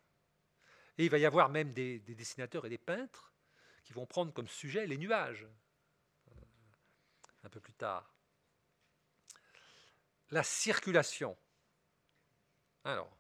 [0.99, 3.33] Et il va y avoir même des, des dessinateurs et des peintres
[3.85, 5.47] qui vont prendre comme sujet les nuages,
[7.43, 8.15] un peu plus tard.
[10.31, 11.37] La circulation.
[12.85, 13.17] Alors,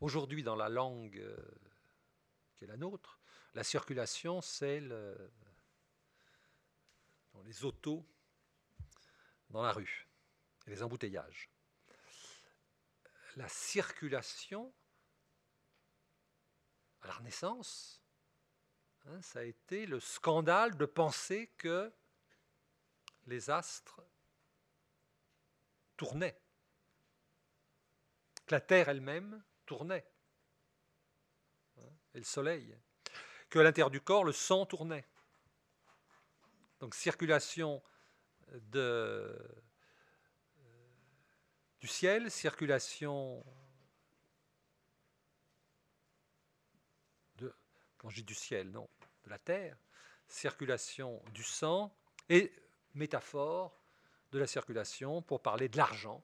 [0.00, 1.36] aujourd'hui, dans la langue euh,
[2.56, 3.20] qui est la nôtre,
[3.54, 5.30] la circulation, c'est le,
[7.44, 8.06] les autos
[9.50, 10.08] dans la rue
[10.66, 11.50] et les embouteillages.
[13.36, 14.72] La circulation
[17.02, 18.00] à la Renaissance,
[19.06, 21.92] hein, ça a été le scandale de penser que
[23.26, 24.00] les astres
[25.96, 26.40] tournaient,
[28.46, 30.06] que la Terre elle-même tournait,
[31.78, 32.76] hein, et le Soleil,
[33.50, 35.06] que à l'intérieur du corps, le sang tournait.
[36.80, 37.82] Donc circulation
[38.52, 39.38] de,
[41.80, 43.44] du ciel, circulation
[48.04, 48.86] quand je dis du ciel, non,
[49.24, 49.78] de la terre,
[50.28, 51.96] circulation du sang
[52.28, 52.52] et
[52.92, 53.82] métaphore
[54.30, 56.22] de la circulation pour parler de l'argent,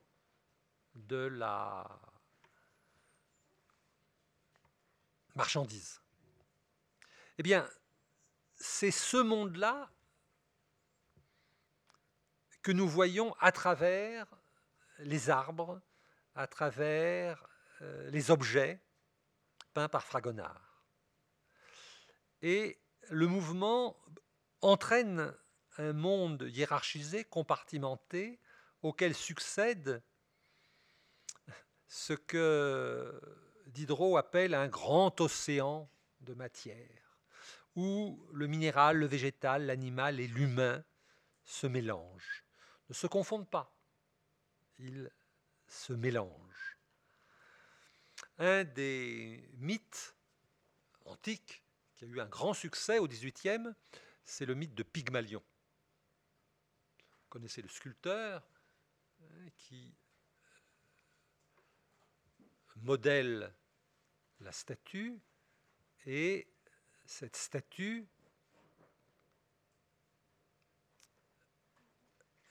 [0.95, 1.89] de la
[5.35, 6.01] marchandise.
[7.39, 7.68] Eh bien,
[8.57, 9.91] c'est ce monde-là
[12.62, 14.26] que nous voyons à travers
[14.99, 15.81] les arbres,
[16.35, 17.49] à travers
[17.81, 18.83] euh, les objets
[19.72, 20.85] peints par Fragonard.
[22.43, 22.78] Et
[23.09, 23.97] le mouvement
[24.61, 25.35] entraîne
[25.78, 28.41] un monde hiérarchisé, compartimenté,
[28.83, 30.03] auquel succède
[31.89, 33.20] ce que
[33.71, 35.91] Diderot appelle un grand océan
[36.21, 37.21] de matière,
[37.77, 40.85] où le minéral, le végétal, l'animal et l'humain
[41.45, 42.45] se mélangent
[42.91, 43.73] ne se confondent pas.
[44.79, 45.11] Ils
[45.68, 46.79] se mélangent.
[48.39, 50.16] Un des mythes
[51.05, 51.62] antiques
[51.95, 53.73] qui a eu un grand succès au XVIIIe,
[54.25, 55.43] c'est le mythe de Pygmalion.
[56.99, 58.43] Vous connaissez le sculpteur
[59.23, 59.95] hein, qui
[62.77, 63.55] modèle
[64.41, 65.20] la statue
[66.07, 66.49] et
[67.05, 68.09] cette statue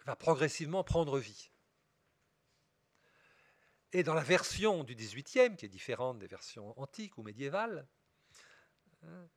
[0.06, 1.52] va progressivement prendre vie.
[3.92, 7.88] Et dans la version du XVIIIe, qui est différente des versions antiques ou médiévales,
[9.04, 9.28] euh,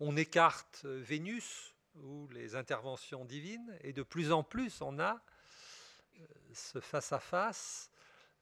[0.00, 5.22] on écarte Vénus ou les interventions divines, et de plus en plus on a
[6.18, 7.90] euh, ce face-à-face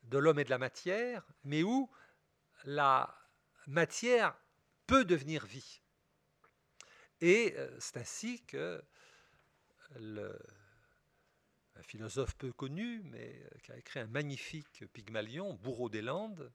[0.03, 1.89] de l'homme et de la matière, mais où
[2.65, 3.15] la
[3.67, 4.37] matière
[4.87, 5.81] peut devenir vie.
[7.21, 8.83] Et euh, c'est ainsi que
[9.97, 10.39] le,
[11.83, 16.53] philosophe peu connu, mais euh, qui a écrit un magnifique Pygmalion, Bourreau des Landes,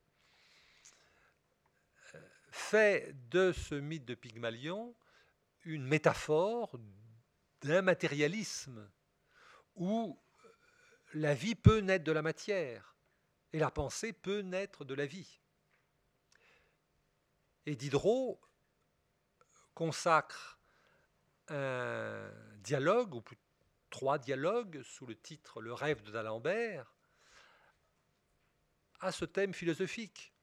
[2.16, 4.96] euh, fait de ce mythe de Pygmalion
[5.64, 6.80] une métaphore
[7.62, 8.90] d'un matérialisme
[9.76, 10.20] où
[11.14, 12.96] la vie peut naître de la matière
[13.52, 15.40] et la pensée peut naître de la vie.
[17.70, 18.42] Et Diderot
[19.76, 20.58] consacre
[21.50, 22.32] un
[22.64, 23.24] dialogue, ou
[23.92, 26.96] trois dialogues sous le titre Le rêve de d'Alembert
[29.02, 30.34] à ce thème philosophique.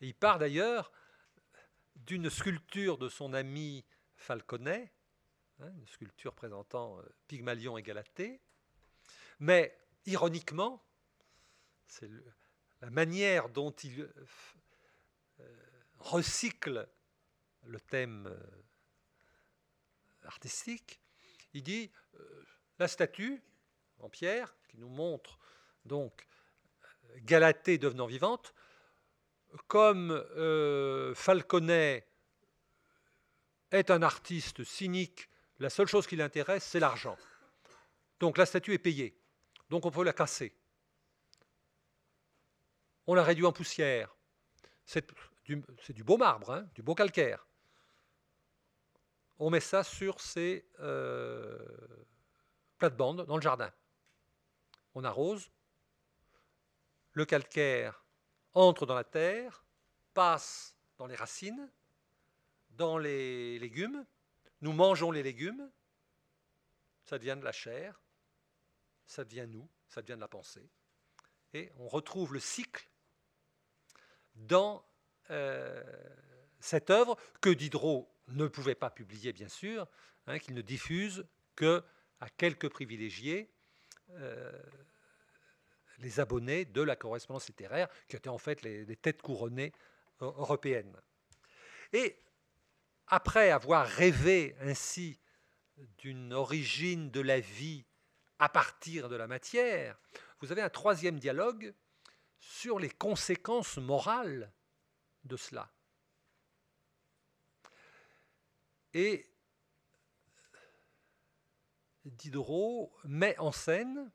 [0.00, 0.92] Il part d'ailleurs
[1.94, 3.84] d'une sculpture de son ami
[4.16, 4.94] Falconet,
[5.60, 8.40] hein, une sculpture présentant euh, Pygmalion et Galatée,
[9.40, 10.82] mais ironiquement,
[11.86, 12.08] c'est
[12.80, 14.26] la manière dont il euh,
[16.02, 16.88] recycle
[17.64, 18.62] le thème euh,
[20.24, 21.00] artistique,
[21.54, 21.90] il dit
[22.78, 23.42] la statue
[24.00, 25.38] en pierre qui nous montre
[25.84, 26.26] donc
[27.18, 28.54] Galatée devenant vivante,
[29.66, 32.06] comme euh, Falconet
[33.70, 35.28] est un artiste cynique,
[35.58, 37.16] la seule chose qui l'intéresse, c'est l'argent.
[38.18, 39.16] Donc la statue est payée.
[39.70, 40.54] Donc on peut la casser.
[43.06, 44.14] On la réduit en poussière.
[45.44, 47.46] C'est du, beau marbre, hein, du beau calcaire.
[49.38, 51.58] On met ça sur ces euh,
[52.78, 53.72] plate-bande dans le jardin.
[54.94, 55.50] On arrose,
[57.12, 58.04] le calcaire
[58.54, 59.64] entre dans la terre,
[60.14, 61.70] passe dans les racines,
[62.70, 64.06] dans les légumes,
[64.60, 65.70] nous mangeons les légumes,
[67.04, 68.00] ça devient de la chair,
[69.06, 70.70] ça devient nous, ça devient de la pensée.
[71.52, 72.88] Et on retrouve le cycle
[74.34, 74.84] dans
[75.30, 75.82] euh,
[76.60, 79.86] cette œuvre que Diderot ne pouvait pas publier, bien sûr,
[80.26, 81.82] hein, qu'il ne diffuse que
[82.20, 83.50] à quelques privilégiés
[84.10, 84.52] euh,
[85.98, 89.72] les abonnés de la correspondance littéraire, qui étaient en fait les, têtes couronnées
[90.20, 90.96] européennes.
[91.92, 92.18] Et
[93.06, 95.20] après avoir rêvé ainsi
[95.98, 97.84] d'une origine de la vie
[98.38, 99.98] à partir de la matière,
[100.40, 101.72] vous avez un troisième dialogue
[102.38, 104.52] sur les conséquences morales
[105.24, 105.70] de cela.
[108.94, 109.26] Et
[112.04, 114.10] Diderot met en scène,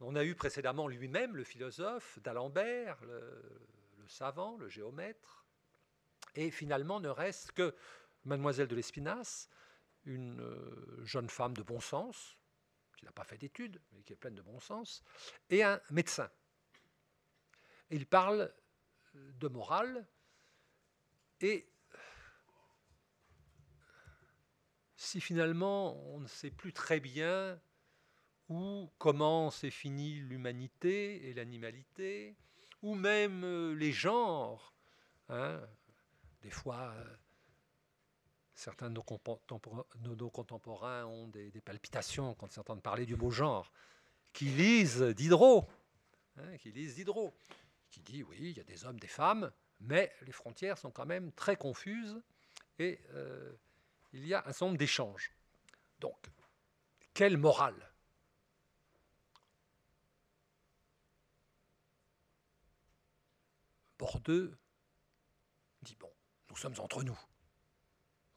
[0.00, 5.46] on a eu précédemment lui-même le philosophe d'Alembert, le, savant, le géomètre,
[6.34, 7.74] et finalement ne reste que
[8.24, 9.48] mademoiselle de l'Espinasse,
[10.04, 12.36] une euh, jeune femme de bon sens,
[12.96, 15.02] qui n'a pas fait d'études, mais qui est pleine de bon sens,
[15.50, 16.30] et un médecin.
[17.90, 18.52] il parle
[19.14, 20.06] de morale,
[21.40, 21.68] et
[24.96, 27.60] si finalement on ne sait plus très bien
[28.48, 32.36] où commence et finit l'humanité et l'animalité,
[32.82, 34.74] ou même euh, les genres.
[35.28, 35.60] Hein.
[36.42, 37.16] Des fois, euh,
[38.54, 43.72] certains de nos, contemporains ont des, palpitations quand ils entendent parler du mot genre,
[44.32, 45.68] qui lisent Diderot,
[46.36, 47.32] hein, qui lisent Diderot,
[47.92, 51.06] qui dit oui, il y a des hommes, des femmes, mais les frontières sont quand
[51.06, 52.20] même très confuses
[52.78, 53.52] et euh,
[54.12, 55.32] il y a un certain nombre d'échanges.
[56.00, 56.26] Donc,
[57.14, 57.92] quelle morale?
[63.98, 64.50] Bordeaux
[65.82, 66.12] dit, bon,
[66.50, 67.18] nous sommes entre nous.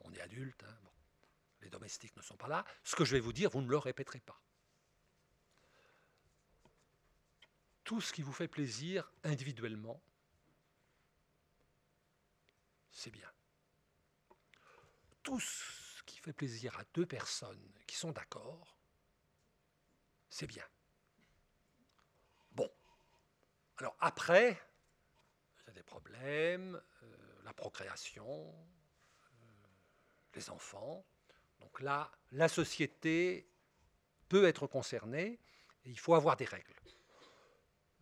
[0.01, 0.78] On est adultes, hein,
[1.62, 2.66] les domestiques ne sont pas là.
[2.84, 4.39] Ce que je vais vous dire, vous ne le répéterez pas.
[7.86, 10.01] Tout ce qui vous fait plaisir individuellement,
[12.91, 13.31] c'est bien
[15.25, 18.77] tout ce qui fait plaisir à deux personnes qui sont d'accord,
[20.29, 20.63] c'est bien.
[22.51, 22.71] Bon.
[23.77, 29.45] Alors après, il y a des problèmes, euh, la procréation, euh,
[30.36, 31.03] les enfants.
[31.59, 33.49] Donc là, la société
[34.29, 35.39] peut être concernée
[35.86, 36.71] et il faut avoir des règles.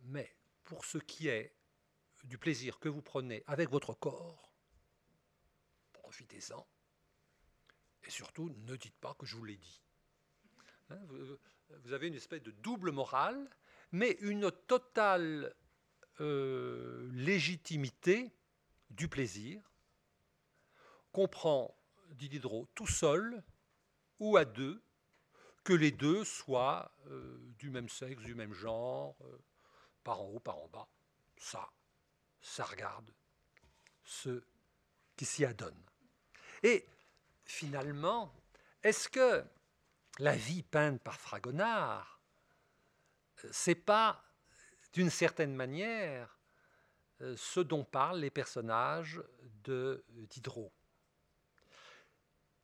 [0.04, 1.54] Mais pour ce qui est
[2.24, 4.54] du plaisir que vous prenez avec votre corps,
[5.92, 6.66] profitez-en.
[8.04, 9.82] Et surtout, ne dites pas que je vous l'ai dit.
[10.90, 13.48] Hein, vous, avez une espèce de double morale,
[13.92, 15.54] mais une totale
[16.20, 18.32] euh, légitimité
[18.90, 19.62] du plaisir
[21.12, 21.76] qu'on prend,
[22.10, 23.42] dit Diderot, tout seul
[24.18, 24.82] ou à deux,
[25.64, 29.38] que les deux soient euh, du même sexe, du même genre, euh,
[30.04, 30.88] par en haut, par en bas.
[31.36, 31.72] Ça,
[32.40, 33.10] ça regarde
[34.04, 34.46] ceux
[35.16, 35.84] qui s'y adonnent.
[36.62, 36.86] Et
[37.44, 38.34] finalement,
[38.82, 39.44] est-ce que
[40.18, 42.20] la vie peinte par Fragonard,
[43.50, 44.24] c'est pas
[44.92, 46.38] d'une certaine manière
[47.20, 49.22] euh, ce dont parlent les personnages
[49.64, 50.72] de Diderot?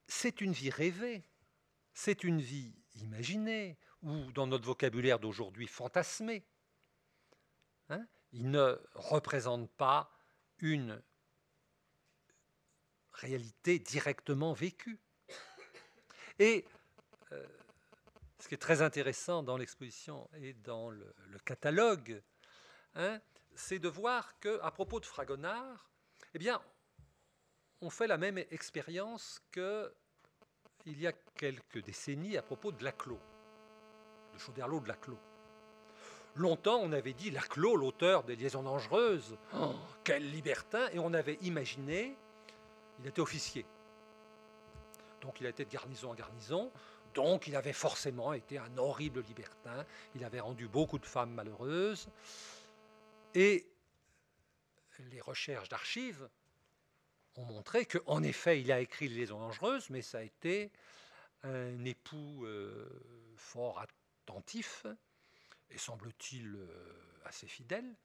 [0.06, 1.24] C'est une vie rêvée,
[1.92, 6.44] c'est une vie imaginée, ou dans notre vocabulaire d'aujourd'hui fantasmée.
[7.90, 10.10] Hein Il ne représente pas
[10.58, 11.02] une
[13.12, 14.98] réalité directement vécue.
[16.38, 16.64] Et
[17.32, 17.46] euh,
[18.38, 21.14] ce qui est très intéressant dans l'exposition et dans le,
[21.44, 22.22] catalogue,
[22.94, 23.20] hein,
[23.54, 25.90] c'est de voir qu'à propos de Fragonard,
[26.34, 26.62] eh bien,
[27.80, 29.90] on fait la même expérience qu'il
[31.00, 33.20] y a quelques décennies à propos de Laclos,
[34.32, 35.29] de Chauderlot de Laclos.
[36.36, 39.74] Longtemps, on avait dit Laclos, l'auteur des Liaisons dangereuses, oh,
[40.04, 42.16] quel libertin, et on avait imaginé
[43.00, 43.64] il était officier.
[45.20, 46.70] Donc il a été de garnison en garnison.
[47.14, 49.84] Donc il avait forcément été un horrible libertin.
[50.14, 52.08] Il avait rendu beaucoup de femmes malheureuses.
[53.34, 53.66] Et
[55.10, 56.28] les recherches d'archives
[57.36, 60.70] ont montré qu'en effet, il a écrit Les liaisons dangereuses, mais ça a été
[61.42, 62.86] un époux euh,
[63.36, 64.84] fort attentif
[65.70, 67.96] et semble-t-il euh, assez fidèle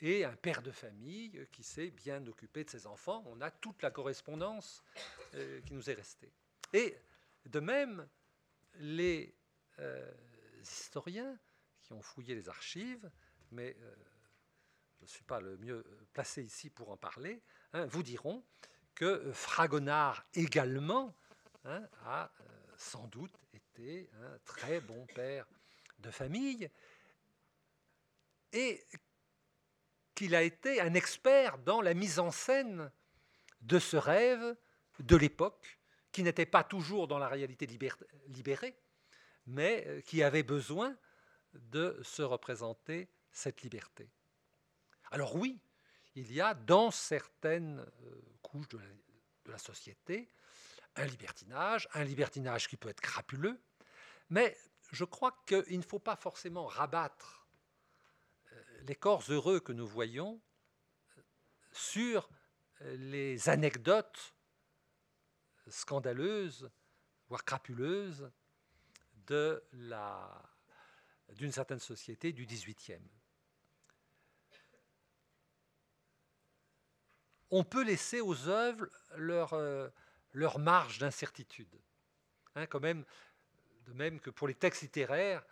[0.00, 3.22] et un père de famille qui s'est bien occupé de ses enfants.
[3.26, 4.82] On a toute la correspondance
[5.34, 6.30] euh, qui nous est restée.
[6.72, 6.96] Et
[7.46, 8.06] de même,
[8.74, 9.34] les
[9.78, 10.12] euh,
[10.60, 11.38] historiens
[11.82, 13.10] qui ont fouillé les archives,
[13.52, 13.76] mais
[14.98, 17.40] je ne suis pas le mieux placé ici pour en parler,
[17.72, 18.44] hein, vous diront
[18.94, 21.14] que Fragonard également
[21.64, 22.32] hein, a
[22.76, 25.46] sans doute été un très bon père
[26.00, 26.68] de famille
[28.52, 28.84] et
[30.14, 32.90] qu'il a été un expert dans la mise en scène
[33.60, 34.56] de ce rêve
[35.00, 35.78] de l'époque,
[36.10, 38.74] qui n'était pas toujours dans la réalité libérée,
[39.46, 40.96] mais euh, qui avait besoin
[41.52, 44.08] de se représenter cette liberté.
[45.10, 45.60] Alors oui,
[46.14, 48.80] il y a dans certaines euh, couches de
[49.46, 50.30] la, société
[50.96, 53.60] un libertinage, un libertinage qui peut être crapuleux,
[54.30, 54.56] mais
[54.92, 57.45] je crois qu'il ne faut pas forcément rabattre
[58.86, 60.40] les corps heureux que nous voyons
[61.72, 62.28] sur
[62.80, 64.34] les anecdotes
[65.68, 66.70] scandaleuses,
[67.28, 68.30] voire crapuleuses,
[69.26, 70.40] de la,
[71.34, 73.02] d'une certaine société du XVIIIe.
[77.50, 79.88] On peut laisser aux œuvres leur, euh,
[80.58, 81.80] marge d'incertitude.
[82.54, 85.44] Hein, de même que pour les textes littéraires,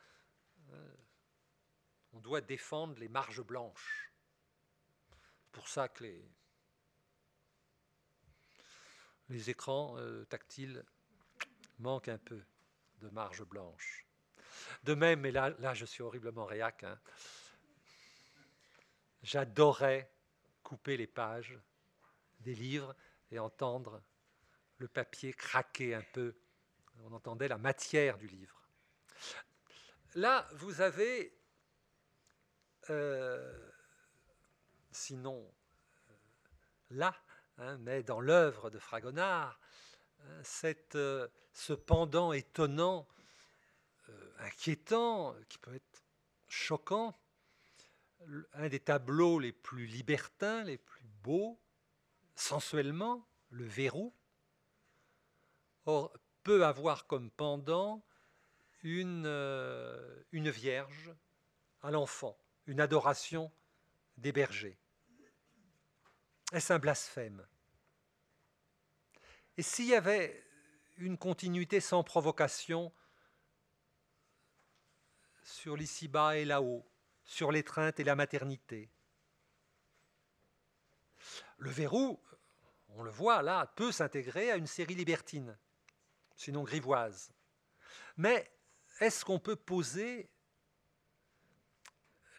[2.14, 4.12] on doit défendre les marges blanches.
[5.52, 6.04] Pour ça que
[9.28, 10.84] les, écrans euh, tactiles
[11.78, 12.42] manquent un peu
[12.98, 14.06] de marge blanche.
[14.84, 16.98] De même, et là, là je suis horriblement réac, hein,
[19.22, 20.10] j'adorais
[20.62, 21.58] couper les pages
[22.40, 22.94] des livres
[23.30, 24.02] et entendre
[24.78, 26.36] le papier craquer un peu.
[27.00, 28.62] On entendait la matière du livre.
[30.14, 31.43] Là, vous avez
[32.90, 33.70] euh,
[34.90, 35.44] sinon
[36.08, 36.14] euh,
[36.90, 37.14] là,
[37.58, 39.58] hein, mais dans l'œuvre de Fragonard,
[40.20, 43.08] hein, cette, euh, ce pendant étonnant,
[44.38, 46.04] inquiétant, qui peut être
[46.48, 47.18] choquant,
[48.52, 51.58] un des tableaux les plus libertins, les plus beaux,
[52.34, 54.14] sensuellement, le verrou,
[56.42, 58.04] peut avoir comme pendant
[58.82, 59.30] une
[60.32, 61.14] vierge
[61.80, 62.36] à l'enfant
[62.66, 63.52] une adoration
[64.16, 64.78] des bergers.
[66.52, 67.46] Est-ce un blasphème?
[69.56, 70.44] Et s'il y avait
[70.96, 72.92] une continuité sans provocation,
[75.42, 76.86] sur l'ici-bas et là-haut,
[77.24, 78.90] sur l'étreinte et la maternité?
[81.58, 82.20] Le verrou,
[82.88, 85.56] on le voit là, peut s'intégrer à une série libertine,
[86.36, 87.32] sinon grivoise.
[88.16, 88.50] Mais
[89.00, 90.30] est-ce qu'on peut poser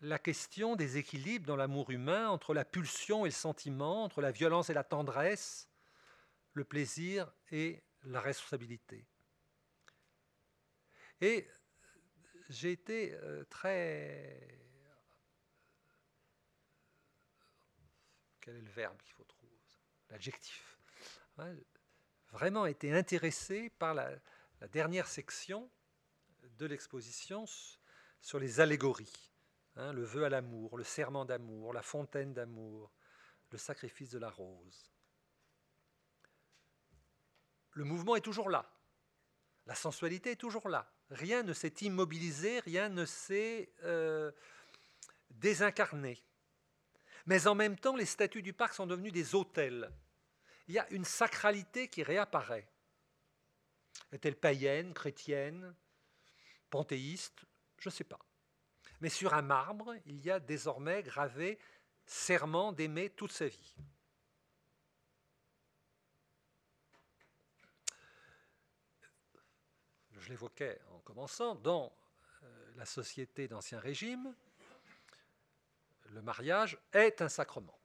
[0.06, 4.32] la question des équilibres dans l'amour humain entre la pulsion et le sentiment, entre la
[4.32, 5.68] violence et la tendresse,
[6.54, 9.08] le plaisir et la responsabilité
[11.22, 11.48] Et
[12.50, 14.62] j'ai été euh, très...
[18.42, 19.60] Quel est le verbe qu'il faut trouver?
[20.12, 20.78] L'adjectif.
[22.30, 24.12] Vraiment été intéressé par la,
[24.62, 25.72] la dernière section
[26.60, 27.46] de l'exposition
[28.22, 29.35] sur les allégories.
[29.78, 32.92] Hein, le vœu à l'amour, le serment d'amour, la fontaine d'amour,
[33.52, 34.92] le sacrifice de la rose.
[37.72, 38.72] Le mouvement est toujours là.
[39.66, 40.90] La sensualité est toujours là.
[41.10, 44.32] Rien ne s'est immobilisé, rien ne s'est euh,
[45.30, 46.24] désincarné.
[47.26, 49.92] Mais en même temps, les statues du parc sont devenues des hôtels.
[50.68, 52.68] Il y a une sacralité qui réapparaît.
[54.12, 55.76] Est-elle païenne, chrétienne,
[56.70, 57.46] panthéiste?
[57.80, 58.20] Je ne sais pas.
[59.02, 61.60] Mais sur un marbre, il y a désormais gravé
[62.06, 63.76] serment d'aimer toute sa vie.
[70.18, 71.96] Je l'évoquais en commençant, dans
[72.44, 74.34] euh, la société d'Ancien Régime,
[76.10, 77.78] le mariage est un sacrement,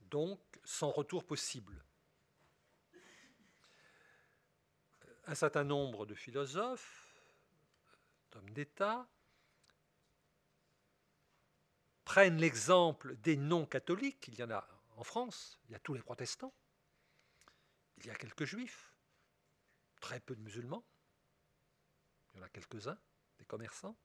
[0.00, 1.82] donc sans retour possible.
[5.24, 7.14] Un certain nombre de philosophes,
[8.32, 9.08] d'hommes d'État,
[12.04, 16.02] prennent l'exemple des non-catholiques, il y en a en France, il y a tous les
[16.02, 16.54] protestants,
[17.98, 18.92] il y a quelques juifs,
[20.00, 20.84] très peu de musulmans,
[22.32, 22.98] il y en a quelques-uns,
[23.38, 23.96] des commerçants.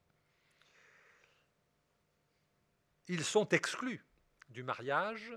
[3.07, 4.05] Ils sont exclus
[4.49, 5.33] du mariage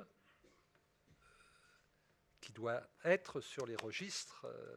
[2.40, 4.76] qui doit être sur les registres euh,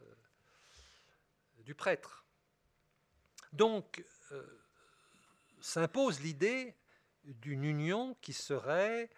[1.58, 2.24] du prêtre.
[3.52, 4.64] Donc, euh,
[5.60, 6.76] s'impose l'idée
[7.24, 9.10] d'une union qui serait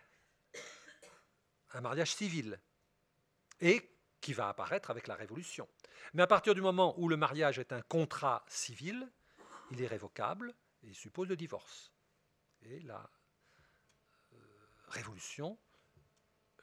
[1.71, 2.61] un mariage civil
[3.61, 3.91] et
[4.21, 5.69] qui va apparaître avec la Révolution.
[6.15, 9.11] Mais à partir du moment où le mariage est un contrat civil,
[9.71, 11.93] il est révocable et il suppose le divorce.
[12.63, 13.11] Et la
[14.33, 14.37] euh,
[14.89, 15.59] Révolution
[16.59, 16.63] euh,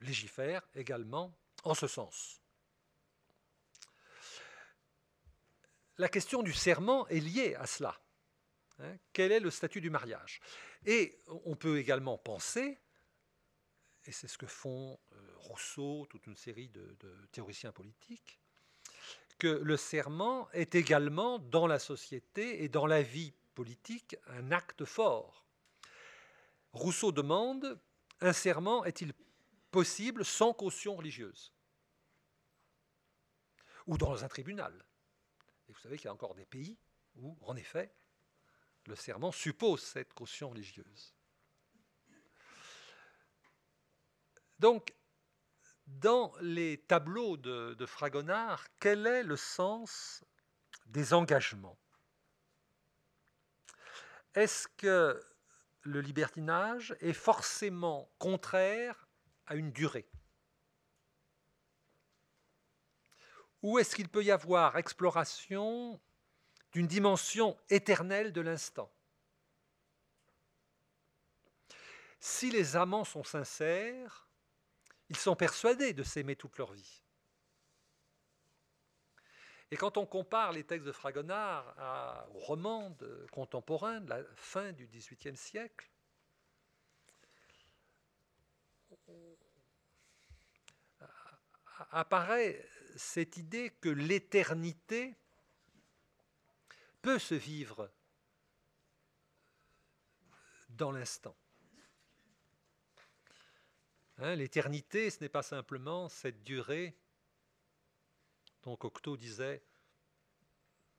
[0.00, 2.40] légifère également en ce sens.
[5.96, 8.03] La question du serment est liée à cela.
[8.80, 10.40] Hein, quel est le statut du mariage.
[10.84, 12.80] Et on peut également penser,
[14.06, 16.96] et c'est ce que font euh, Rousseau, toute une série de,
[17.32, 18.40] théoriciens politiques,
[19.38, 24.84] que le serment est également dans la société et dans la vie politique un acte
[24.84, 25.44] fort.
[26.72, 27.80] Rousseau demande,
[28.20, 29.12] un serment est-il
[29.70, 31.52] possible sans caution religieuse?
[33.86, 34.84] Ou dans un tribunal.
[35.68, 36.78] Et vous savez qu'il y a encore des pays
[37.16, 37.92] où, en effet,
[38.86, 41.14] le serment suppose cette caution religieuse.
[44.58, 44.94] Donc,
[45.86, 50.24] dans les tableaux de, Fragonard, quel est le sens
[50.86, 51.78] des engagements?
[54.34, 55.22] Est-ce que
[55.82, 59.06] le libertinage est forcément contraire
[59.46, 60.08] à une durée?
[63.62, 66.00] Ou est-ce qu'il peut y avoir exploration
[66.74, 68.92] d'une dimension éternelle de l'instant.
[72.18, 74.26] Si les amants sont sincères,
[75.08, 77.02] ils sont persuadés de s'aimer toute leur vie.
[79.70, 81.76] Et quand on compare les textes de Fragonard
[82.34, 82.96] aux romans
[83.30, 85.88] contemporains de la fin du XVIIIe siècle,
[91.90, 95.16] apparaît cette idée que l'éternité
[97.04, 97.90] peut se vivre
[100.70, 101.36] dans l'instant.
[104.16, 106.96] Hein, l'éternité, ce n'est pas simplement cette durée
[108.62, 109.62] dont Cocteau disait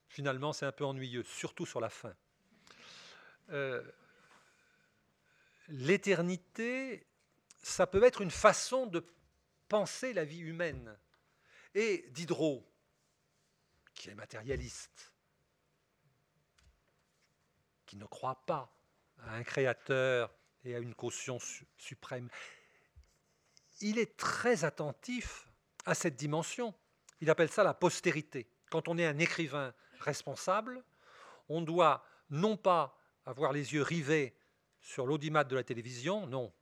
[0.08, 2.16] finalement c'est un peu ennuyeux, surtout sur la fin.
[3.50, 3.84] Euh,
[5.70, 7.08] l'éternité,
[7.64, 9.04] ça peut être une façon de
[9.68, 10.96] penser la vie humaine.
[11.74, 12.64] Et Diderot,
[13.96, 15.15] qui est matérialiste,
[17.96, 18.70] qui ne croit pas
[19.20, 20.36] à un créateur
[20.66, 21.40] et à une caution
[21.78, 22.30] suprême.
[23.80, 25.48] Il est très attentif
[25.86, 26.74] à cette dimension.
[27.22, 28.50] Il appelle ça la postérité.
[28.70, 30.84] Quand on est un écrivain responsable,
[31.48, 34.36] on doit non pas avoir les yeux rivés
[34.82, 36.54] sur l'audimat de la télévision, non,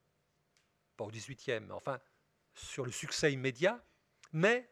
[0.96, 2.00] pas au 18e, mais enfin
[2.54, 3.84] sur le succès immédiat,
[4.34, 4.70] mais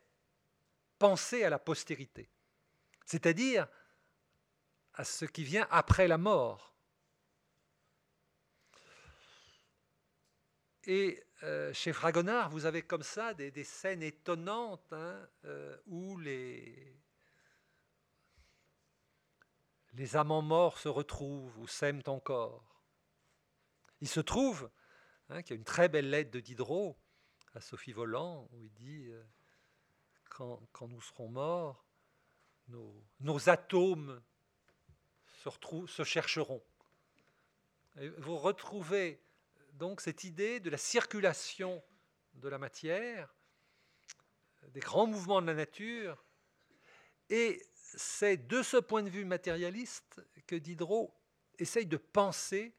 [0.99, 2.29] penser à la postérité,
[3.05, 3.67] c'est-à-dire
[4.93, 6.73] à ce qui vient après la mort.
[10.85, 16.97] Et euh, chez Fragonard, vous avez comme ça des, scènes étonnantes hein, euh, où les,
[20.13, 22.83] amants morts se retrouvent ou s'aiment encore.
[24.01, 24.69] Il se trouve
[25.29, 26.97] hein, qu'il y a une très belle lettre de Diderot
[27.53, 29.23] à Sophie Volant où il dit euh,
[30.29, 31.85] quand, nous serons morts,
[32.67, 34.21] nos, atomes
[35.87, 36.61] se, chercheront.
[38.17, 39.21] vous retrouvez
[39.73, 41.83] donc cette idée de la circulation
[42.35, 43.33] de la matière,
[44.69, 46.23] des grands mouvements de la nature,
[47.29, 51.13] et c'est de ce point de vue matérialiste que Diderot
[51.57, 52.73] essaye de penser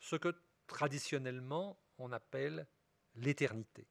[0.00, 0.34] ce que
[0.66, 2.66] traditionnellement on appelle
[3.16, 3.86] l'éternité.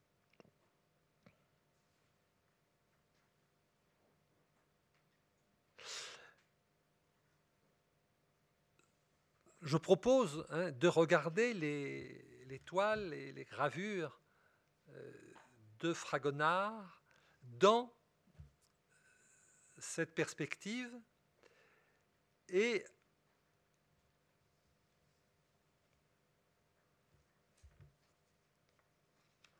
[9.66, 14.22] Je propose hein, de regarder les, toiles et les gravures
[14.89, 15.34] euh,
[15.80, 17.01] de Fragonard
[17.41, 17.91] dans
[19.80, 20.95] cette perspective
[22.47, 22.86] et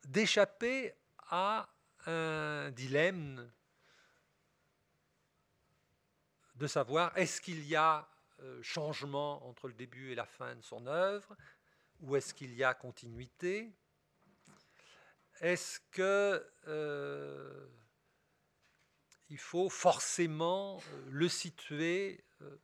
[0.04, 1.68] d'échapper à
[2.06, 3.52] un dilemme
[6.54, 8.08] de savoir est-ce qu'il y a
[8.62, 11.36] changement entre le début et la fin de son œuvre
[12.02, 13.74] ou est-ce qu'il y a continuité?
[15.42, 17.68] Est-ce que euh,
[19.30, 22.58] il faut forcément euh, le situer euh,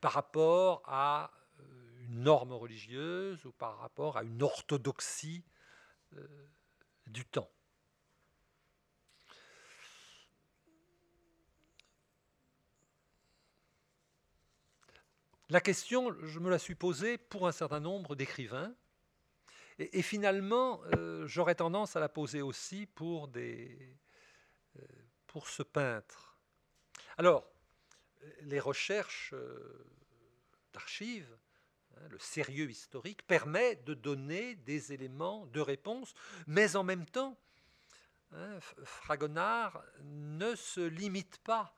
[0.00, 5.44] par rapport à euh, une norme religieuse ou par rapport à une orthodoxie
[7.06, 7.50] du temps?
[15.50, 18.74] La question, je me la suis posée pour un certain nombre d'écrivains,
[19.78, 20.80] et, finalement,
[21.24, 23.96] j'aurais tendance à la poser aussi pour des,
[25.28, 26.36] pour ce peintre.
[27.16, 27.48] Alors,
[28.42, 29.86] les recherches euh,
[30.72, 31.36] d'archives,
[31.96, 36.12] hein, le sérieux historique, permet de donner des éléments de réponse,
[36.46, 37.38] mais en même temps,
[38.32, 41.74] hein, Fragonard ne se limite pas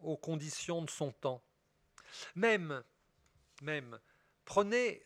[0.00, 1.42] aux conditions de son temps.
[2.34, 2.82] Même,
[3.62, 3.98] même,
[4.44, 5.04] prenez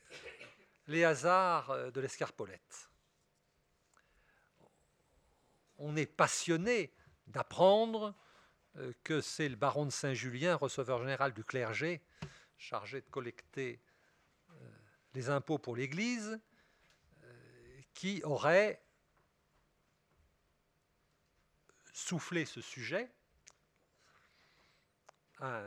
[0.86, 2.88] les hasards de l'escarpolette
[5.78, 6.92] on est passionné
[7.26, 8.14] d'apprendre
[8.76, 12.02] euh, que c'est le baron de Saint-Julien, receveur général du clergé,
[12.58, 13.80] chargé de collecter
[14.50, 14.54] euh,
[15.14, 16.40] les impôts pour l'Église,
[17.22, 18.82] euh, qui aurait
[21.92, 23.10] soufflé ce sujet
[25.40, 25.62] un,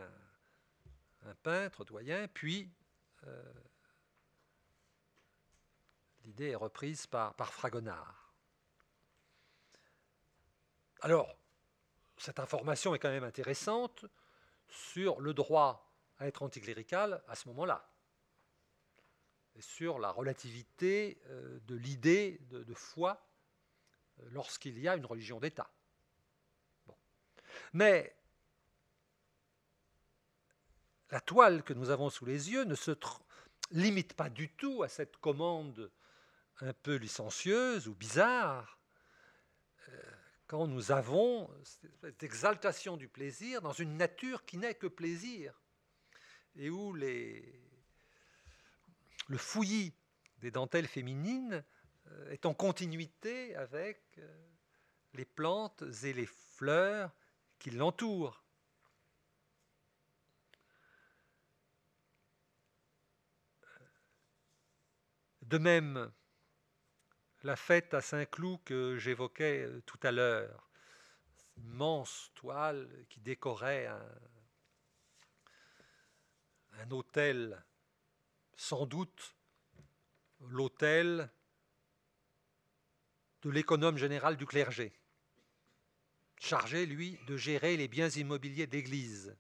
[1.44, 2.72] peintre doyen, puis
[6.24, 8.22] l'idée est reprise par Fragonard.
[11.02, 11.36] Alors,
[12.18, 14.06] cette information est quand même intéressante
[14.68, 17.90] sur le droit à être anticlérical à ce moment-là,
[19.56, 23.28] et sur la relativité euh, de l'idée de, foi
[24.20, 25.70] euh, lorsqu'il y a une religion d'État.
[27.74, 28.16] Mais
[31.12, 32.92] la toile que nous avons sous les yeux ne se
[33.72, 35.92] limite pas du tout à cette commande
[36.62, 38.80] un peu licencieuse ou bizarre.
[39.90, 40.02] Euh,
[40.48, 41.50] quand nous avons
[42.02, 45.62] cette exaltation du plaisir dans une nature qui n'est que plaisir,
[46.56, 47.42] et où le
[49.38, 49.94] fouillis
[50.40, 51.64] des dentelles féminines
[52.08, 54.48] euh, est en continuité avec euh,
[55.14, 57.12] les plantes et les fleurs
[57.60, 58.44] qui l'entourent.
[65.52, 66.10] De même,
[67.44, 70.70] la fête à Saint-Cloud que j'évoquais euh, tout à l'heure,
[71.58, 74.10] immense toile qui décorait un,
[76.80, 77.66] un hôtel,
[78.56, 79.36] sans doute
[80.40, 81.30] l'hôtel
[83.42, 84.94] de l'économe général du clergé,
[86.40, 89.36] chargé, lui, de gérer les biens immobiliers d'église.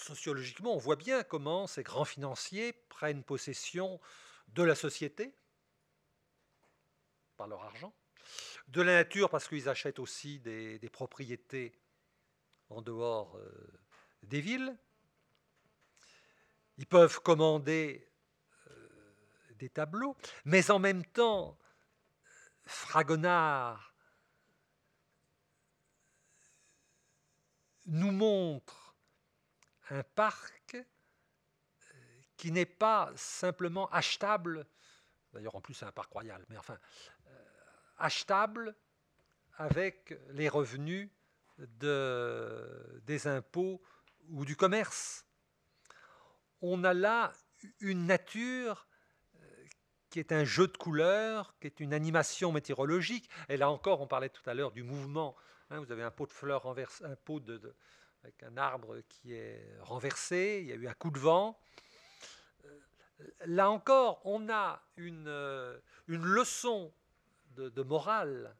[0.00, 4.00] Sociologiquement, on voit bien comment ces grands financiers prennent possession
[4.48, 5.34] de la société
[7.36, 7.94] par leur argent,
[8.68, 11.72] de la nature parce qu'ils achètent aussi des, propriétés
[12.68, 13.50] en dehors euh,
[14.22, 14.76] des villes.
[16.76, 18.08] Ils peuvent commander
[18.68, 18.88] euh,
[19.58, 21.58] des tableaux, mais en même temps,
[22.64, 23.94] Fragonard
[27.86, 28.89] nous montre
[29.90, 30.82] un parc euh,
[32.36, 34.66] qui n'est pas simplement achetable,
[35.32, 36.78] d'ailleurs en plus c'est un parc royal, mais enfin,
[37.98, 38.74] achetable
[39.58, 41.10] avec les revenus
[41.58, 43.80] de, des impôts
[44.28, 45.26] ou du commerce.
[46.62, 47.32] On a là
[47.80, 48.86] une nature
[49.36, 49.64] euh,
[50.08, 53.28] qui est un jeu de couleurs, qui est une animation météorologique.
[53.48, 55.36] Et là encore, on parlait tout à l'heure du mouvement.
[55.68, 57.74] Hein, vous avez un pot de fleurs renversé, un pot de,
[58.22, 61.58] avec un arbre qui est renversé, il y a eu un coup de vent.
[62.64, 62.78] Euh,
[63.46, 66.92] là encore, on a une, euh, une leçon
[67.56, 68.56] de, morale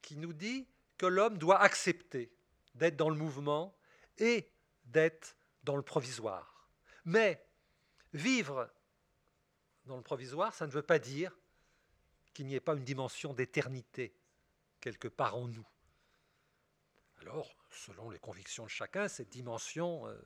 [0.00, 0.66] qui nous dit
[0.96, 2.32] que l'homme doit accepter
[2.74, 3.76] d'être dans le mouvement
[4.16, 4.50] et
[4.84, 6.68] d'être dans le provisoire.
[7.04, 7.46] Mais
[8.14, 8.70] vivre
[9.84, 11.36] dans le provisoire, ça ne veut pas dire
[12.32, 14.16] qu'il n'y ait pas une dimension d'éternité
[14.80, 15.66] quelque part en nous.
[17.20, 20.16] Alors, selon les convictions de chacun, cette dimension euh,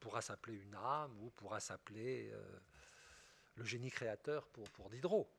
[0.00, 2.60] pourra s'appeler une âme ou pourra s'appeler euh,
[3.56, 5.30] le génie créateur pour, pour Diderot.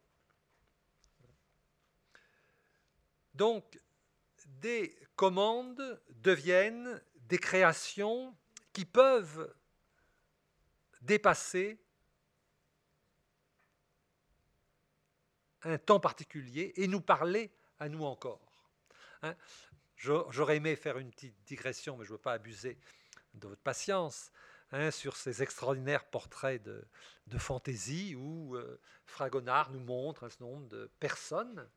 [3.34, 3.80] Donc,
[4.46, 8.36] des commandes deviennent des créations
[8.74, 9.54] qui peuvent
[11.02, 11.80] dépasser
[15.64, 18.42] un temps particulier et nous parler à nous encore.
[19.22, 19.36] Hein.
[19.98, 22.78] J'aurais aimé faire une petite digression, mais je ne veux pas abuser
[23.34, 24.32] de votre patience,
[24.72, 26.86] hein, sur ces extraordinaires portraits de,
[27.38, 31.68] fantaisie où euh, Fragonard nous montre un certain nombre de personnes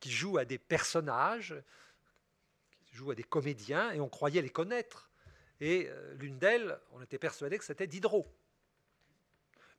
[0.00, 1.54] qui jouent à des personnages,
[2.86, 5.10] qui jouent à des comédiens, et on croyait les connaître.
[5.60, 8.26] Et euh, l'une d'elles, on était persuadé que c'était Diderot.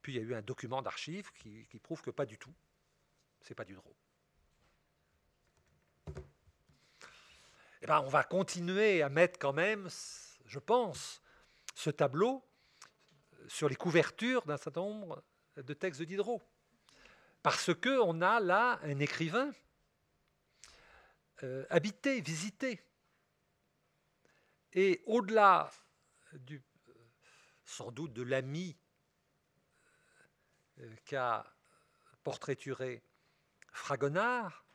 [0.02, 2.54] Puis il y a eu un document d'archives qui, prouve que pas du tout.
[3.42, 3.96] C'est pas Diderot.
[7.82, 9.88] Eh ben, on va continuer à mettre quand même,
[10.46, 11.22] je pense,
[11.76, 12.44] ce tableau
[13.48, 15.24] sur les couvertures d'un certain nombre
[15.56, 16.42] de textes de Diderot.
[17.42, 19.52] Parce qu'on a là un écrivain
[21.44, 22.82] euh, habiter, visiter.
[24.74, 25.72] Et au-delà
[26.34, 26.62] du,
[27.64, 28.78] sans doute de l'ami
[30.80, 31.46] euh, qu'a
[32.24, 33.02] portraituré
[33.72, 34.66] Fragonard,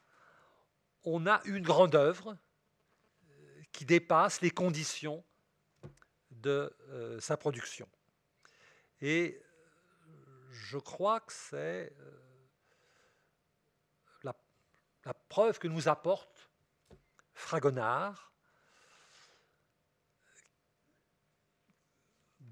[1.04, 2.36] on a une grande œuvre euh,
[3.74, 5.22] qui dépasse les conditions
[6.30, 6.74] de
[7.20, 7.88] sa production.
[9.00, 9.42] Et
[10.50, 11.92] je crois que c'est
[14.22, 14.34] la,
[15.04, 16.50] la, preuve que nous apporte
[17.34, 18.32] Fragonard,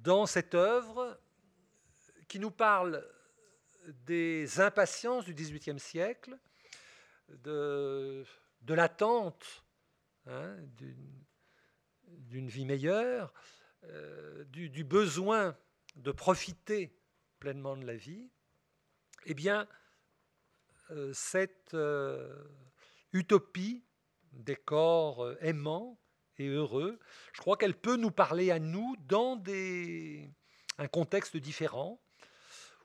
[0.02, 1.18] dans cette œuvre
[2.28, 3.06] qui nous parle
[3.86, 6.36] des impatiences du XVIIIe siècle,
[7.28, 8.24] de,
[8.68, 9.64] l'attente
[10.26, 10.56] hein,
[12.06, 13.32] d'une vie meilleure,
[13.84, 15.56] euh, du, besoin
[15.96, 16.96] de profiter
[17.38, 18.30] pleinement de la vie,
[19.26, 19.66] eh bien,
[20.90, 22.44] euh, cette euh,
[23.12, 23.84] utopie
[24.32, 25.98] des corps aimants
[26.38, 26.98] et heureux,
[27.32, 30.30] je crois qu'elle peut nous parler à nous dans des,
[30.78, 32.00] un contexte différent,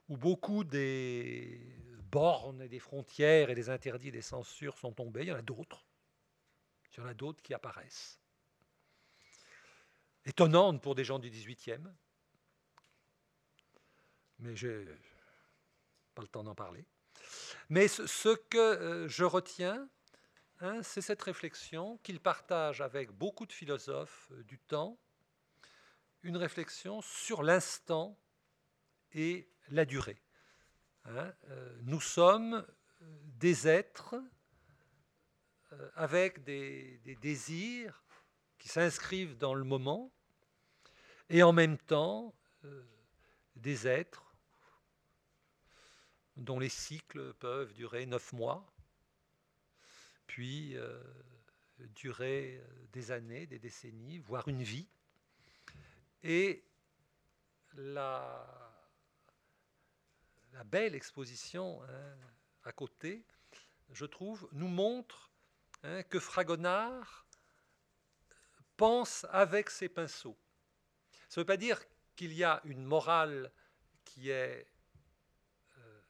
[0.08, 1.60] où beaucoup des
[2.10, 5.22] bornes et des frontières et des interdits et des censures sont tombés.
[5.22, 5.87] Il y en a d'autres.
[6.98, 8.20] Il y en a d'autres qui apparaissent.
[10.26, 11.90] Étonnantes pour des gens du 18e.
[14.40, 14.98] Mais je n'ai
[16.14, 16.84] pas le temps d'en parler.
[17.70, 19.88] Mais ce, que euh, je retiens,
[20.60, 24.98] Hein, c'est cette réflexion qu'il partage avec beaucoup de philosophes euh, du temps,
[26.22, 28.18] une réflexion sur l'instant
[29.12, 30.20] et la durée.
[31.04, 32.66] Hein, euh, nous sommes
[33.00, 34.20] des êtres
[35.94, 38.02] avec des, désirs
[38.58, 40.10] qui s'inscrivent dans le moment
[41.28, 42.34] et en même temps
[43.56, 44.28] des êtres
[46.38, 48.64] dont les cycles peuvent durer neuf mois,
[50.26, 51.02] puis euh,
[51.94, 54.88] durer euh, des années, des décennies, voire une vie.
[56.22, 56.64] Et
[57.74, 58.72] la,
[60.52, 62.16] la belle exposition hein,
[62.64, 63.24] à côté,
[63.92, 65.27] je trouve, nous montre
[65.82, 67.26] hein, que Fragonard
[68.76, 70.38] pense avec ses pinceaux.
[71.28, 71.80] Ça ne veut pas dire
[72.16, 73.52] qu'il y a une morale
[74.04, 74.66] qui est
[75.78, 76.00] euh,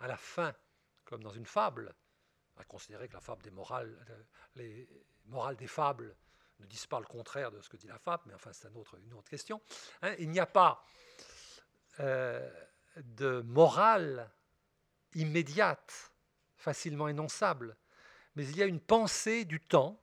[0.00, 0.54] à la fin,
[1.04, 1.94] comme dans une fable,
[2.56, 4.22] à considérer que la fable des morales, euh,
[4.56, 4.88] les
[5.26, 6.16] morales des fables
[6.60, 9.14] ne disent pas le contraire de ce que dit la fable, mais enfin c'est une
[9.14, 9.60] autre question.
[10.02, 10.14] Hein.
[10.18, 10.84] il n'y a pas
[12.00, 12.50] euh,
[12.96, 14.30] de morale
[15.14, 16.12] immédiate,
[16.56, 17.76] facilement énonçable,
[18.38, 20.00] mais il y a une pensée du temps,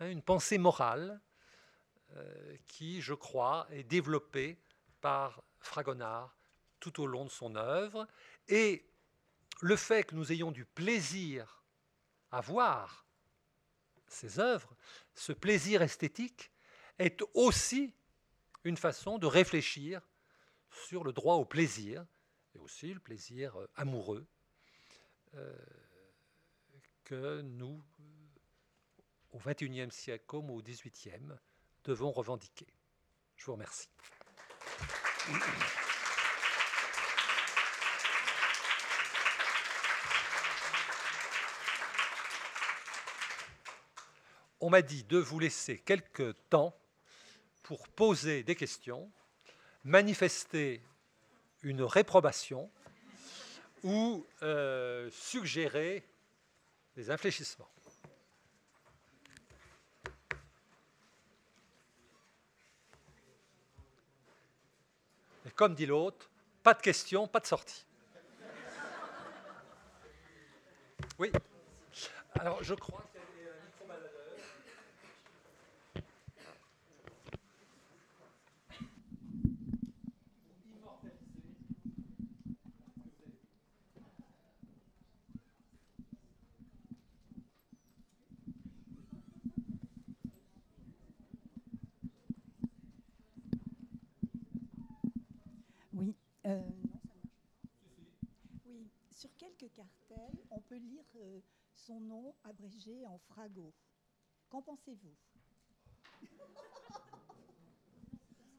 [0.00, 1.20] hein, une pensée morale,
[2.16, 4.58] euh, qui, je crois, est développée
[5.02, 6.34] par Fragonard
[6.80, 8.08] tout au long de son œuvre.
[8.48, 8.88] Et
[9.60, 11.62] le fait que nous ayons du plaisir
[12.30, 13.04] à voir
[14.08, 14.74] ces œuvres,
[15.14, 16.50] ce plaisir esthétique,
[16.98, 17.92] est aussi
[18.64, 20.00] une façon de réfléchir
[20.70, 22.06] sur le droit au plaisir,
[22.54, 24.26] et aussi le plaisir euh, amoureux
[25.34, 25.54] euh,
[27.06, 27.80] que nous,
[29.30, 31.38] au XXIe siècle comme au XVIIIe,
[31.84, 32.66] devons revendiquer.
[33.36, 33.88] Je vous remercie.
[44.60, 46.76] On m'a dit de vous laisser quelques temps
[47.62, 49.12] pour poser des questions,
[49.84, 50.82] manifester
[51.62, 52.68] une réprobation
[53.84, 56.04] ou euh, suggérer
[56.96, 57.68] des infléchissements.
[65.44, 66.30] Et comme dit l'autre,
[66.62, 67.84] pas de questions, pas de sortie.
[71.18, 71.30] Oui.
[72.34, 73.04] Alors je crois
[101.86, 103.72] son nom abrégé en Frago.
[104.48, 105.14] Qu'en pensez-vous?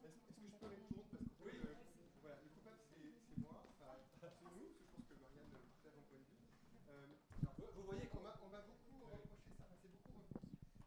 [0.04, 1.74] Est-ce que je peux répondre Parce que euh,
[2.22, 6.24] voilà, le coupable, c'est moi, c'est nous, je pense que Marianne partage mon point de
[6.24, 6.38] vue.
[6.90, 7.06] Euh,
[7.74, 10.12] vous voyez qu'on m'a beaucoup reproché ça, c'est beaucoup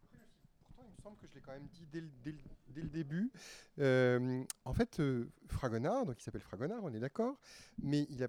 [0.01, 0.25] Après,
[0.63, 2.81] pourtant, il me semble que je l'ai quand même dit dès le, dès le, dès
[2.81, 3.31] le début.
[3.79, 7.39] Euh, en fait, euh, Fragonard, donc il s'appelle Fragonard, on est d'accord,
[7.81, 8.27] mais il a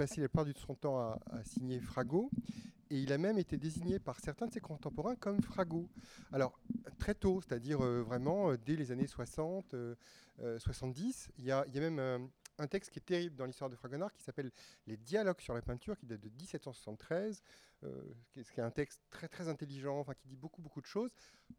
[0.00, 2.30] passé la plupart de son temps à, signer Frago
[2.88, 5.90] et il a même été désigné par certains de ses contemporains comme Frago.
[6.32, 6.58] Alors,
[6.98, 9.76] très tôt, c'est-à-dire euh, vraiment euh, dès les années 60,
[10.56, 14.10] 70, euh, il y, a, même un texte qui est terrible dans l'histoire de Fragonard
[14.14, 14.50] qui s'appelle
[14.86, 17.42] Les dialogues sur la peinture, qui date de 1773,
[18.32, 21.10] qui, est, un texte très très intelligent, enfin, qui dit beaucoup beaucoup de choses,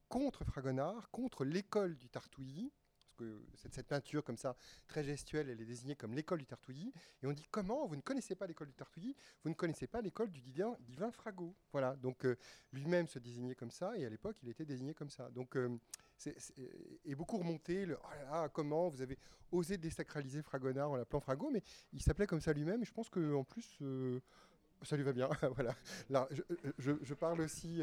[0.09, 2.71] contre Fragonard, contre l'école du Tartouilly,
[3.55, 4.55] cette, peinture comme ça,
[4.87, 6.93] très gestuelle, elle est désignée comme l'école du Tartouilly.
[7.23, 10.01] Et on dit comment Vous ne connaissez pas l'école du Tartouilly Vous ne connaissez pas
[10.01, 11.55] l'école du divin, Frago.
[11.71, 12.37] Voilà, donc euh,
[12.71, 15.29] lui-même se désignait comme ça, et à l'époque, il était désigné comme ça.
[15.29, 15.77] Donc, euh,
[17.15, 17.87] beaucoup remonté,
[18.33, 19.17] oh comment vous avez
[19.51, 21.61] osé désacraliser Fragonard en l'appelant Frago, mais
[21.93, 24.21] il s'appelait comme ça lui-même, et je pense qu'en plus, euh,
[24.83, 25.29] ça lui va bien.
[25.55, 25.75] voilà.
[26.09, 26.27] Là,
[26.77, 27.81] je, parle aussi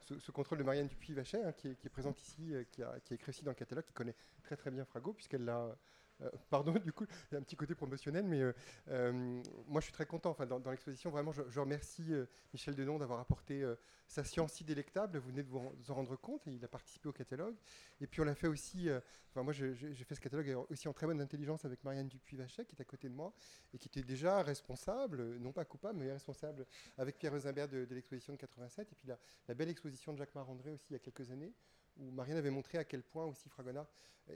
[0.00, 3.44] ce, contrôle de Marianne Dupuis-Vachet, hein, qui, est présente ici, qui, a, qui, écrit aussi
[3.44, 5.76] dans le catalogue, qui connaît très très bien Frago, puisqu'elle l'a
[6.22, 8.52] euh, pardon, du coup, il y a un petit côté promotionnel, mais euh,
[8.88, 10.30] euh, moi je suis très content.
[10.30, 12.12] Enfin, dans, l'exposition, vraiment, je, remercie
[12.52, 13.64] Michel Denon d'avoir apporté
[14.06, 15.18] sa science si délectable.
[15.18, 17.56] Vous venez de vous, en rendre compte, il a participé au catalogue.
[18.00, 18.88] Et puis on l'a fait aussi.
[19.30, 22.76] enfin, moi, j'ai fait ce catalogue aussi en très bonne intelligence avec Marianne Dupuis-Vachet, qui
[22.76, 23.34] est à côté de moi,
[23.74, 26.66] et qui était déjà responsable, non pas coupable, mais responsable
[26.96, 29.08] avec Pierre Rosenberg de, l'exposition de 87, et puis
[29.48, 31.52] la belle exposition de Jacques Marandré aussi il y a quelques années
[31.98, 33.86] où Marianne avait montré à quel point aussi Fragonard,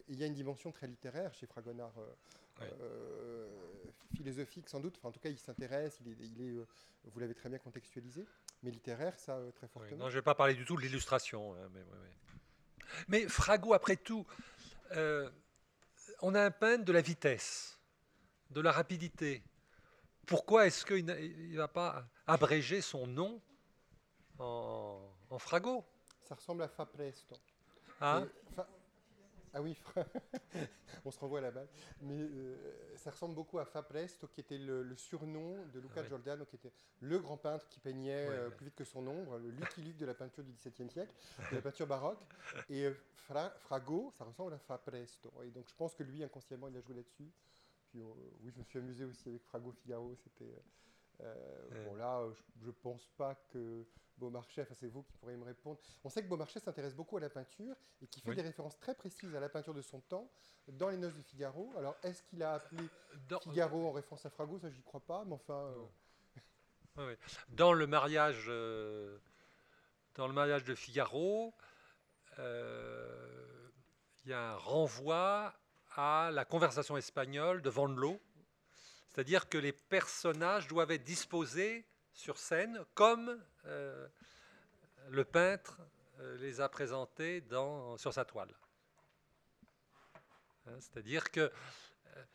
[0.08, 3.48] il y a une dimension très littéraire chez Fragonard, euh, euh,
[4.14, 6.66] philosophique sans doute, enfin, en tout cas il s'intéresse, il est, il est euh,
[7.06, 8.26] vous l'avez très bien contextualisé,
[8.62, 9.96] mais littéraire ça très fortement.
[9.96, 11.82] non, je ne vais pas parler du tout de l'illustration, hein, mais,
[13.08, 14.26] mais, Frago après tout,
[16.20, 17.78] on a un peintre de la vitesse,
[18.50, 19.42] de la rapidité.
[20.26, 23.40] Pourquoi est-ce qu'il ne va pas abréger son nom
[24.38, 25.84] en, en Frago?
[26.20, 26.86] Ça ressemble à Fa
[28.02, 28.30] Presto.
[28.58, 28.66] Ah,
[29.54, 29.76] ah oui,
[31.04, 31.68] on se renvoie à la balle.
[32.00, 32.56] Mais euh,
[32.96, 36.72] ça ressemble beaucoup à Fa Presto, qui était le, surnom de Luca Giordano, qui était
[37.00, 40.06] le grand peintre qui peignait euh, plus vite que son ombre, le Lucky Luke de
[40.06, 41.14] la peinture du XVIIe siècle,
[41.50, 42.24] de la peinture baroque.
[42.70, 42.94] Et euh,
[43.60, 45.30] Frago, ça ressemble à Fa Presto.
[45.44, 47.30] Et donc je pense que lui, inconsciemment, il a joué là-dessus.
[47.90, 50.16] Puis oui, je me suis amusé aussi avec Frago Figaro.
[50.16, 50.62] C'était.
[51.84, 52.26] bon là,
[52.62, 53.84] je, ne pense pas que
[54.22, 55.78] Beaumarchais, enfin c'est vous qui pourriez me répondre.
[56.04, 58.94] On sait que Beaumarchais s'intéresse beaucoup à la peinture et qui fait des références très
[58.94, 60.30] précises à la peinture de son temps
[60.68, 61.72] dans les Noces de Figaro.
[61.76, 62.84] Alors est-ce qu'il a appelé
[63.42, 65.74] Figaro en référence à Frago Ça, je n'y crois pas, mais enfin.
[66.98, 67.16] Euh,
[67.48, 69.18] dans le mariage euh,
[70.14, 71.52] dans le mariage de Figaro,
[72.38, 73.70] euh,
[74.24, 75.52] il y a un renvoi
[75.96, 77.88] à la conversation espagnole de Van
[79.12, 84.06] c'est-à-dire que les personnages doivent être disposés sur scène comme euh,
[85.08, 85.78] le peintre
[86.20, 87.42] euh, les a présentés
[87.96, 88.54] sur sa toile.
[90.66, 91.50] Hein, c'est-à-dire que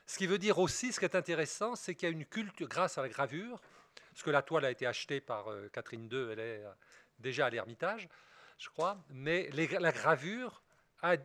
[0.07, 2.67] ce qui veut dire aussi, ce qui est intéressant, c'est qu'il y a une culture,
[2.67, 3.61] grâce à la gravure,
[4.11, 6.63] parce que la toile a été achetée par Catherine II, elle est
[7.19, 8.09] déjà à l'Ermitage,
[8.57, 10.63] je crois, mais la gravure
[11.01, 11.17] a euh,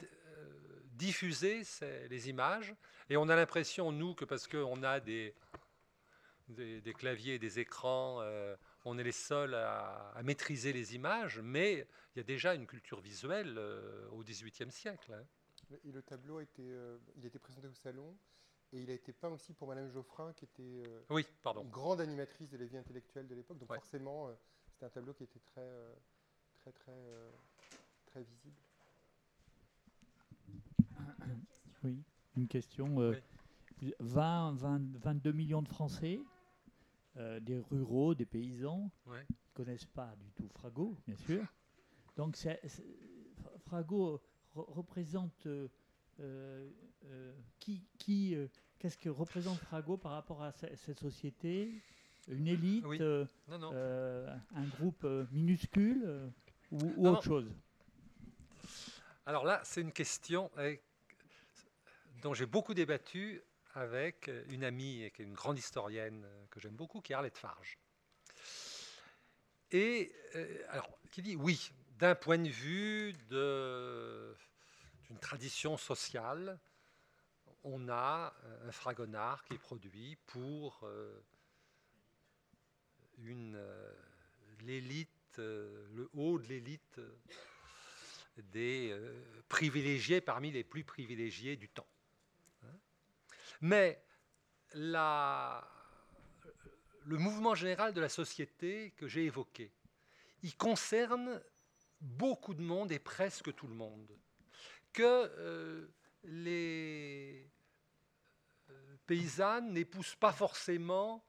[0.93, 1.63] diffusé
[2.11, 2.75] les images,
[3.09, 5.35] et on a l'impression, nous, que parce qu'on a des,
[6.53, 11.87] des, claviers et des écrans, euh, on est les seuls à, maîtriser les images, mais
[12.15, 15.13] il y a déjà une culture visuelle euh, au XVIIIe siècle.
[15.13, 15.25] Hein.
[15.85, 16.63] Et le tableau a été,
[17.17, 18.17] il a été présenté au salon,
[18.73, 21.63] et il a été peint aussi pour Madame Geoffrin, qui était oui, pardon.
[21.63, 24.29] une grande animatrice de la vie intellectuelle de l'époque, donc forcément,
[24.71, 25.67] c'était un tableau qui était très
[26.63, 27.31] très très, euh,
[28.07, 28.57] très visible.
[31.83, 31.99] Oui,
[32.37, 33.13] une question.
[33.99, 36.21] 20, 22 millions de Français,
[37.17, 39.15] euh, des ruraux, des paysans, ne
[39.55, 41.45] connaissent pas du tout Frago, bien sûr.
[42.17, 42.37] Donc
[43.67, 44.21] Frago
[44.55, 45.47] représente
[46.21, 46.71] euh,
[47.59, 48.37] qui, qui
[48.79, 51.73] qu'est-ce que représente Frago par rapport à cette société?
[52.29, 52.85] Une élite,
[53.49, 56.31] un groupe minuscule
[56.71, 57.53] ou, autre chose?
[59.25, 60.77] Alors là, c'est une question euh,
[62.23, 63.41] dont j'ai beaucoup débattu
[63.75, 67.39] avec une amie qui est une grande historienne euh, que j'aime beaucoup, qui est Arlette
[67.39, 67.79] Farge.
[69.71, 76.59] Et euh, alors, qui dit oui, d'un point de vue d'une tradition sociale,
[77.65, 78.35] on a
[78.65, 80.85] un fragonard qui est produit pour
[84.61, 85.09] l'élite
[85.39, 87.17] euh, le haut de l'élite euh,
[88.37, 91.87] des euh, privilégiés parmi les plus privilégiés du temps.
[93.63, 94.05] Mais
[95.25, 95.63] le
[97.17, 99.73] mouvement général de la société que j'ai évoqué,
[100.43, 101.43] il concerne
[102.01, 104.15] beaucoup de monde et presque tout le monde.
[104.93, 105.89] Que
[106.25, 107.49] les
[109.07, 111.25] paysannes n'épousent pas forcément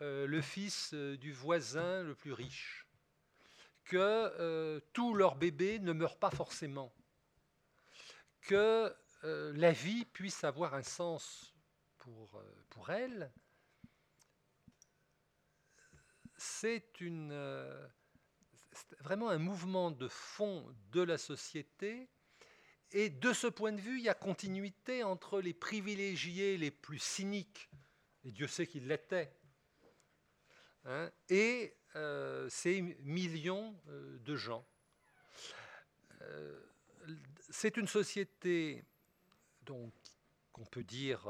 [0.00, 2.84] le fils du voisin le plus riche
[3.84, 6.92] que euh, tous leurs bébés ne meurent pas forcément,
[8.42, 8.94] que
[9.24, 11.54] euh, la vie puisse avoir un sens
[11.98, 13.32] pour, euh, elle,
[16.36, 17.32] c'est une,
[19.00, 22.08] vraiment un mouvement de fond de la société.
[22.92, 27.00] Et de ce point de vue, il y a continuité entre les privilégiés les plus
[27.00, 27.68] cyniques,
[28.22, 29.34] et Dieu sait qu'ils l'étaient,
[30.84, 34.64] hein, et euh, ces millions euh, de gens.
[36.22, 36.60] Euh,
[37.50, 38.84] c'est une société
[39.64, 39.92] donc
[40.52, 41.28] qu'on peut dire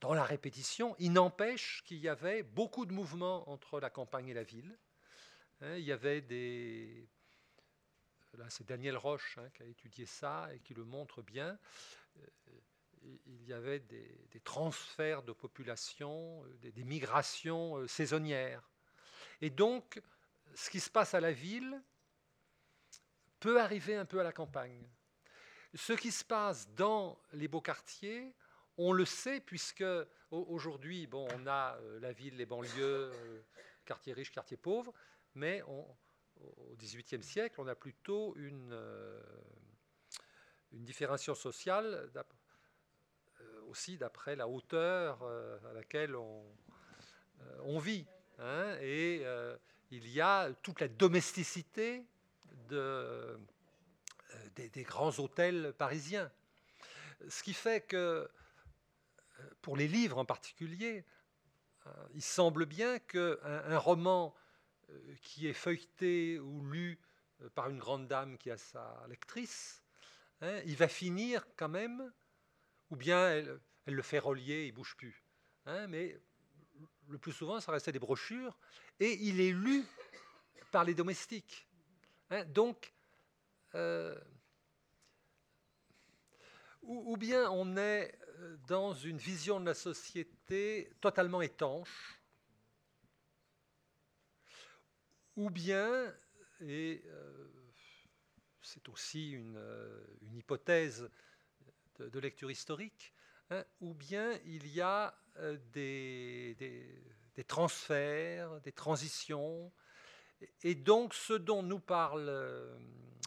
[0.00, 0.94] dans la répétition.
[0.98, 4.78] Il n'empêche qu'il y avait beaucoup de mouvements entre la campagne et la ville.
[5.60, 7.08] Hein, il y avait des
[8.34, 11.58] là c'est Daniel Roche hein, qui a étudié ça et qui le montre bien
[13.26, 18.70] il y avait des, transferts de population, des migrations saisonnières.
[19.40, 20.00] Et donc,
[20.54, 21.82] ce qui se passe à la ville
[23.40, 24.88] peut arriver un peu à la campagne.
[25.74, 28.34] Ce qui se passe dans les beaux quartiers,
[28.78, 29.84] on le sait puisque
[30.30, 33.42] aujourd'hui, on a euh, la ville, les banlieues, euh,
[33.84, 34.92] quartiers riches, quartiers pauvres,
[35.34, 35.86] mais au
[36.76, 39.20] XVIIIe siècle, on a plutôt une, euh,
[40.72, 42.10] une différenciation sociale
[43.68, 48.06] aussi d'après la hauteur à laquelle on, vit.
[48.38, 49.56] Hein, et euh,
[49.90, 52.04] il y a toute la domesticité
[52.68, 53.38] de,
[54.34, 56.30] euh, des, grands hôtels parisiens.
[57.28, 58.28] Ce qui fait que, euh,
[59.62, 61.04] pour les livres en particulier,
[62.12, 64.34] il semble bien qu'un un roman
[65.22, 67.00] qui est feuilleté ou lu
[67.54, 69.82] par une grande dame qui a sa lectrice,
[70.40, 72.12] hein, il va finir quand même,
[72.90, 75.24] ou bien elle, le fait relier, il bouge plus.
[75.66, 76.18] Hein, mais
[77.08, 78.58] le plus souvent, ça restait des brochures,
[79.00, 79.84] et il est lu
[80.70, 81.66] par les domestiques.
[82.30, 82.92] Hein, donc,
[83.74, 84.14] euh,
[86.82, 92.20] ou, bien on est euh, dans une vision de la société totalement étanche,
[95.36, 96.14] ou bien,
[96.60, 97.48] et euh,
[98.62, 99.60] c'est aussi une,
[100.34, 101.08] hypothèse
[101.98, 103.12] de, lecture historique,
[103.50, 105.14] hein, ou bien il y a
[105.72, 106.56] des,
[107.46, 109.72] transferts, des transitions,
[110.62, 112.76] Et donc, ce dont nous parle euh,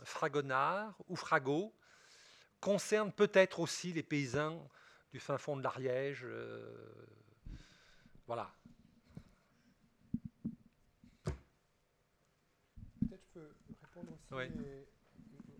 [0.03, 1.73] Fragonard ou Fragot
[2.59, 4.67] concerne peut-être aussi les paysans
[5.11, 6.21] du fin fond de l'Ariège.
[6.23, 6.93] Euh,
[8.27, 8.53] voilà.
[12.99, 13.49] Peut-être je peux
[13.81, 14.33] répondre aussi.
[14.33, 14.45] Oui.
[14.45, 14.87] et-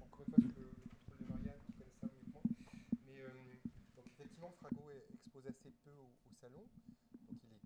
[0.02, 2.44] encore une fois, je peux le contrôle de Marianne qui connaît ça mieux que moi.
[3.08, 3.30] Mais euh,
[3.96, 6.64] donc effectivement, Frago est exposé assez peu au, au salon.
[7.28, 7.62] Donc il est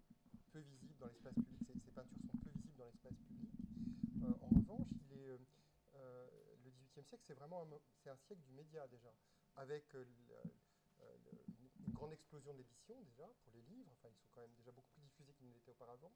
[0.51, 1.59] peu visible dans l'espace public.
[1.67, 3.49] Ses, ses peintures sont peu visibles dans l'espace public.
[4.23, 5.37] Euh, en revanche, il est, euh,
[5.95, 6.27] euh,
[6.63, 9.13] le XVIIIe c'est vraiment un, un siècle du média déjà,
[9.55, 10.05] avec euh,
[11.01, 11.17] euh,
[11.79, 13.91] une grande explosion d'éditions déjà pour les livres.
[13.93, 16.11] Enfin, ils sont quand même déjà beaucoup plus diffusés qu'ils ne l'étaient auparavant.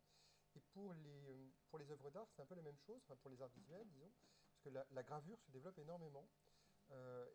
[0.55, 3.29] Et pour les, euh, pour les œuvres d'art, c'est un peu la même chose, pour
[3.29, 4.11] les arts visuels, disons,
[4.49, 6.27] parce que la, gravure se développe énormément.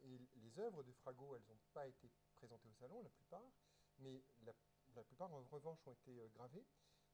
[0.03, 3.53] Et les œuvres de Frago, elles n'ont pas été présentées au salon, la plupart,
[3.99, 6.67] mais la, plupart, en revanche, ont été gravées.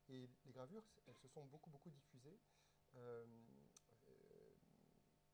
[0.08, 2.40] Et les gravures, elles se sont beaucoup, beaucoup diffusées.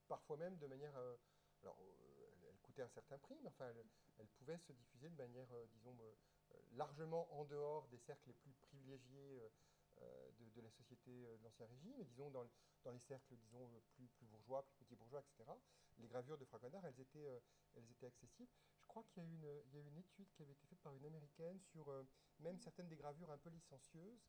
[0.07, 0.97] Parfois même de manière.
[0.97, 1.16] euh,
[1.62, 3.73] alors, euh, elles coûtaient un certain prix, mais enfin,
[4.19, 5.97] elles pouvaient se diffuser de manière, euh, disons,
[6.73, 9.41] largement en dehors des cercles les plus privilégiés
[10.55, 12.47] de, la société de l'Ancien Régime, et disons, dans,
[12.85, 15.51] dans les cercles, disons, plus, plus bourgeois, plus petits bourgeois, etc.
[15.99, 17.43] Les gravures de Fragonard, elles étaient,
[17.74, 18.51] elles étaient accessibles.
[18.81, 21.59] Je crois qu'il y, a une- une étude qui avait été faite par une américaine
[21.61, 21.91] sur
[22.41, 24.28] même certaines des gravures un peu licencieuses,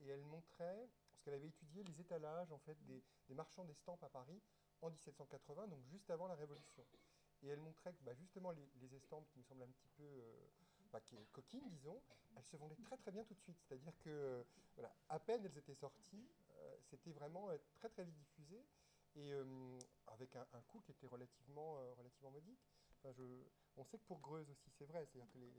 [0.00, 4.02] et elle montrait, parce qu'elle avait étudié les étalages en fait des, des marchands d'estampes
[4.04, 4.40] à Paris
[4.82, 6.84] en 1780, donc juste avant la Révolution.
[7.42, 10.48] Et elle montrait que bah, justement les, estampes qui nous semblent un petit peu euh,
[10.92, 12.00] bah, qui- coquines, disons,
[12.36, 13.58] elles se vendaient très très bien tout de suite.
[13.66, 14.42] C'est-à-dire que euh,
[14.74, 16.28] voilà, à peine elles étaient sorties,
[16.58, 18.64] euh, c'était vraiment très très vite diffusé
[19.14, 19.30] et
[20.06, 22.58] avec un, coût qui était relativement, relativement modique.
[23.76, 25.04] On sait que pour Greuze aussi, c'est vrai.
[25.04, 25.52] C'est-à-dire que les,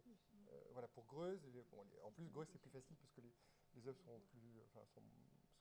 [0.72, 1.40] voilà, pour Greuze,
[2.02, 4.60] en plus Greuze c'est plus facile parce que les, œuvres sont, plus,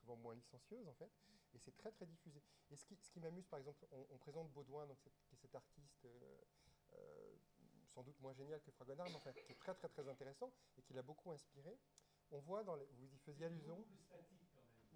[0.03, 1.11] souvent moins licencieuses en fait,
[1.53, 2.41] et c'est très très diffusé.
[2.71, 5.35] Et ce qui, ce qui m'amuse, par exemple, on, on présente Baudouin, donc cet- qui
[5.35, 6.41] est cet artiste euh,
[6.93, 7.35] euh,
[7.87, 10.81] sans doute moins génial que Fragonard, mais enfin, qui est très très très intéressant et
[10.81, 11.77] qui l'a beaucoup inspiré.
[12.31, 13.83] On voit dans les, vous y faisiez allusion.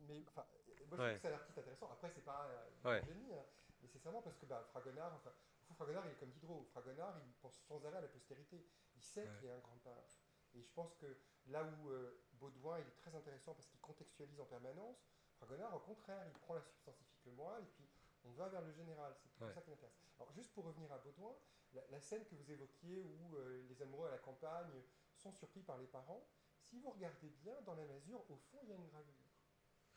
[0.07, 0.45] Mais enfin,
[0.87, 1.09] moi je Ouais.
[1.09, 1.89] trouve que c'est un artiste intéressant.
[1.91, 3.01] Après, c'est pas euh, Ouais.
[3.01, 3.45] un génie, hein,
[3.81, 5.31] mais c'est parce que bah, Fragonard, enfin,
[5.75, 6.65] Fragonard, il est comme Diderot.
[6.71, 8.65] Fragonard, il pense sans arrêt à la postérité.
[8.95, 9.37] Il sait Ouais.
[9.37, 10.19] qu'il est un grand peintre.
[10.55, 11.17] Et je pense que
[11.47, 14.97] là où euh, Baudouin, il est très intéressant parce qu'il contextualise en permanence,
[15.37, 17.87] Fragonard, au contraire, il prend la substantifique le moelle et puis
[18.23, 19.13] on va vers le général.
[19.17, 19.53] C'est plutôt Ouais.
[19.53, 19.95] ça qui m'intéresse.
[20.19, 21.35] Alors, juste pour revenir à Baudouin,
[21.73, 24.81] la, la scène que vous évoquiez où euh, les amoureux à la campagne
[25.15, 26.27] sont surpris par les parents,
[26.59, 29.13] si vous regardez bien, dans la masure, au fond, il y a une gravure.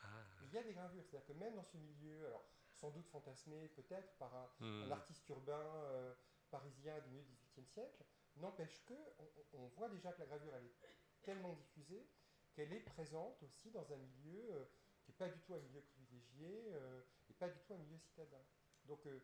[0.01, 0.25] Ah.
[0.43, 3.69] Il y a des gravures, c'est-à-dire que même dans ce milieu, alors sans doute fantasmé
[3.69, 4.85] peut-être par un, Hmm.
[4.85, 6.15] un artiste urbain euh,
[6.51, 8.05] parisien du milieu du XVIIIe siècle,
[8.37, 10.77] n'empêche que on, on voit déjà que la gravure elle est
[11.23, 12.09] tellement diffusée
[12.53, 14.65] qu'elle est présente aussi dans un milieu euh,
[15.03, 17.99] qui n'est pas du tout un milieu privilégié euh, et pas du tout un milieu
[17.99, 18.43] citadin.
[18.85, 19.21] Donc euh,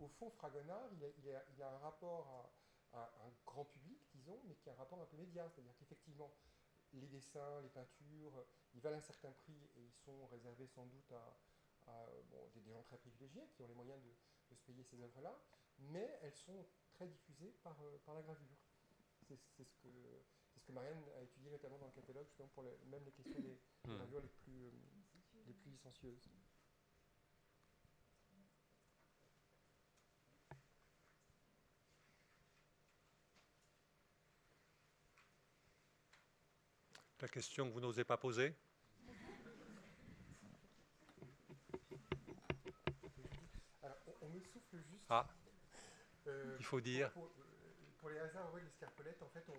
[0.00, 2.52] au fond, Fragonard, il a, a- un rapport
[2.92, 6.32] à, un grand public, disons, mais qui a un rapport un peu média, c'est-à-dire qu'effectivement,
[6.92, 11.12] les dessins, les peintures, ils valent un certain prix et ils sont réservés sans doute
[11.12, 12.06] à,
[12.54, 15.36] des, gens très privilégiés qui ont les moyens de, se payer ces œuvres-là,
[15.78, 18.56] mais elles sont très diffusées par, par la gravure.
[19.26, 19.88] C'est ce, que,
[20.64, 23.12] c'est ce que Marianne a étudié notamment dans le catalogue, justement pour le- même les
[23.12, 23.96] questions des, Hmm.
[23.96, 24.70] gravures les plus, euh,
[25.46, 26.30] les plus licencieuses.
[37.20, 38.54] La question que vous n'osez pas poser?
[43.82, 45.04] Alors, on, on me souffle juste.
[45.08, 45.26] Ah.
[46.26, 47.12] Euh, Il faut dire.
[47.12, 47.44] Pour, pour-
[47.98, 49.54] pour les hasards de l'escarpolette, en fait, on,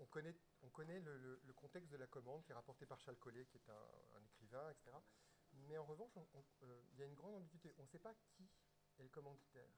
[0.00, 3.44] on connaît, on connaît le, contexte de la commande qui est rapporté par Charles Collet,
[3.46, 4.96] qui est un, écrivain, etc.
[5.52, 6.12] Mais en revanche,
[6.62, 7.74] euh, il y a une grande ambiguïté.
[7.78, 8.48] On ne sait pas qui
[8.98, 9.68] est le commanditaire.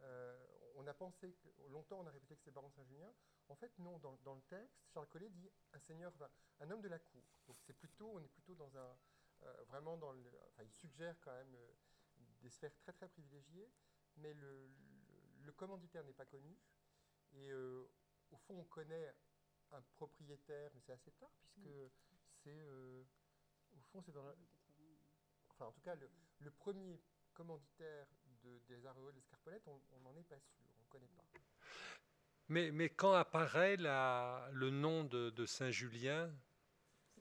[0.00, 1.36] Euh, on a pensé,
[1.68, 3.12] longtemps on a répété que c'était baron Saint-Julien.
[3.48, 6.12] En fait, non, dans, le texte, Charles Collet dit un seigneur,
[6.60, 7.24] un homme de la cour.
[7.46, 8.98] Donc c'est plutôt, on est plutôt dans un,
[9.44, 11.56] euh, vraiment dans enfin, il suggère quand même
[12.42, 13.70] des sphères très très privilégiées,
[14.16, 14.70] mais le,
[15.42, 16.56] le- commanditaire n'est pas connu.
[17.34, 19.14] Et au fond, on connaît
[19.74, 21.68] un propriétaire, mais c'est assez tard, puisque
[22.42, 23.02] c'est, euh,
[23.76, 24.34] au fond, c'est dans la,
[25.50, 26.08] enfin en tout cas, le,
[26.40, 27.00] le premier
[27.32, 28.06] commanditaire
[28.44, 31.24] de, des l'Escarpolette, on n'en est pas sûr, on ne connaît pas.
[32.48, 36.30] mais, mais quand apparaît la- le nom de, de Saint-Julien,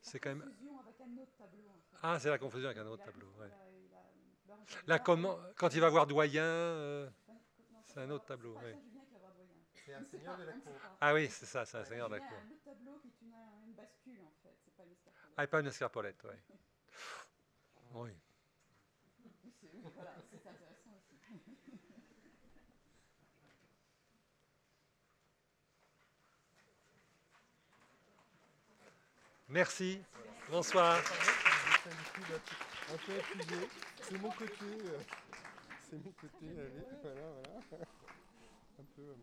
[0.02, 1.70] C'est quand même- confusion avec un autre tableau.
[1.70, 1.98] En fait.
[2.04, 3.52] Ah, c'est la confusion avec un autre tableau, ouais.
[3.52, 4.12] a- il a-
[4.46, 7.10] Baron là, Saint-Julien, comment, il- quand il va voir Doyen, euh,
[7.86, 8.76] c'est un autre tableau, C'est
[9.86, 10.74] C'est un seigneur de la cour.
[11.02, 12.38] ah oui, c'est ça, c'est un seigneur de Il la y a cour.
[12.38, 13.34] un autre tableau qui est une,
[13.68, 15.34] une bascule en fait, c'est pas une escarpolette.
[15.38, 16.40] Ah, et pas une escarpolette, ouais.
[17.96, 18.10] Oui.
[19.96, 21.20] Voilà, c'est intéressant aussi.
[29.50, 30.00] Merci.
[30.50, 30.98] Bonsoir.
[30.98, 33.70] Un peu accusé.
[34.02, 34.54] C'est mon côté.
[34.64, 35.00] euh,
[35.90, 36.46] C'est mon côté.
[36.46, 37.22] Allez, voilà,
[37.70, 37.86] voilà.
[39.00, 39.14] Euh,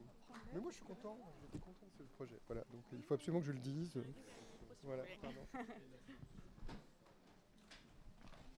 [0.55, 1.17] Mais moi, je suis content.
[1.43, 2.39] J'étais content de ce projet.
[2.47, 2.63] Voilà.
[2.73, 4.03] Donc, il faut absolument que je le dise.
[4.83, 5.05] Voilà.
[5.21, 5.47] Pardon.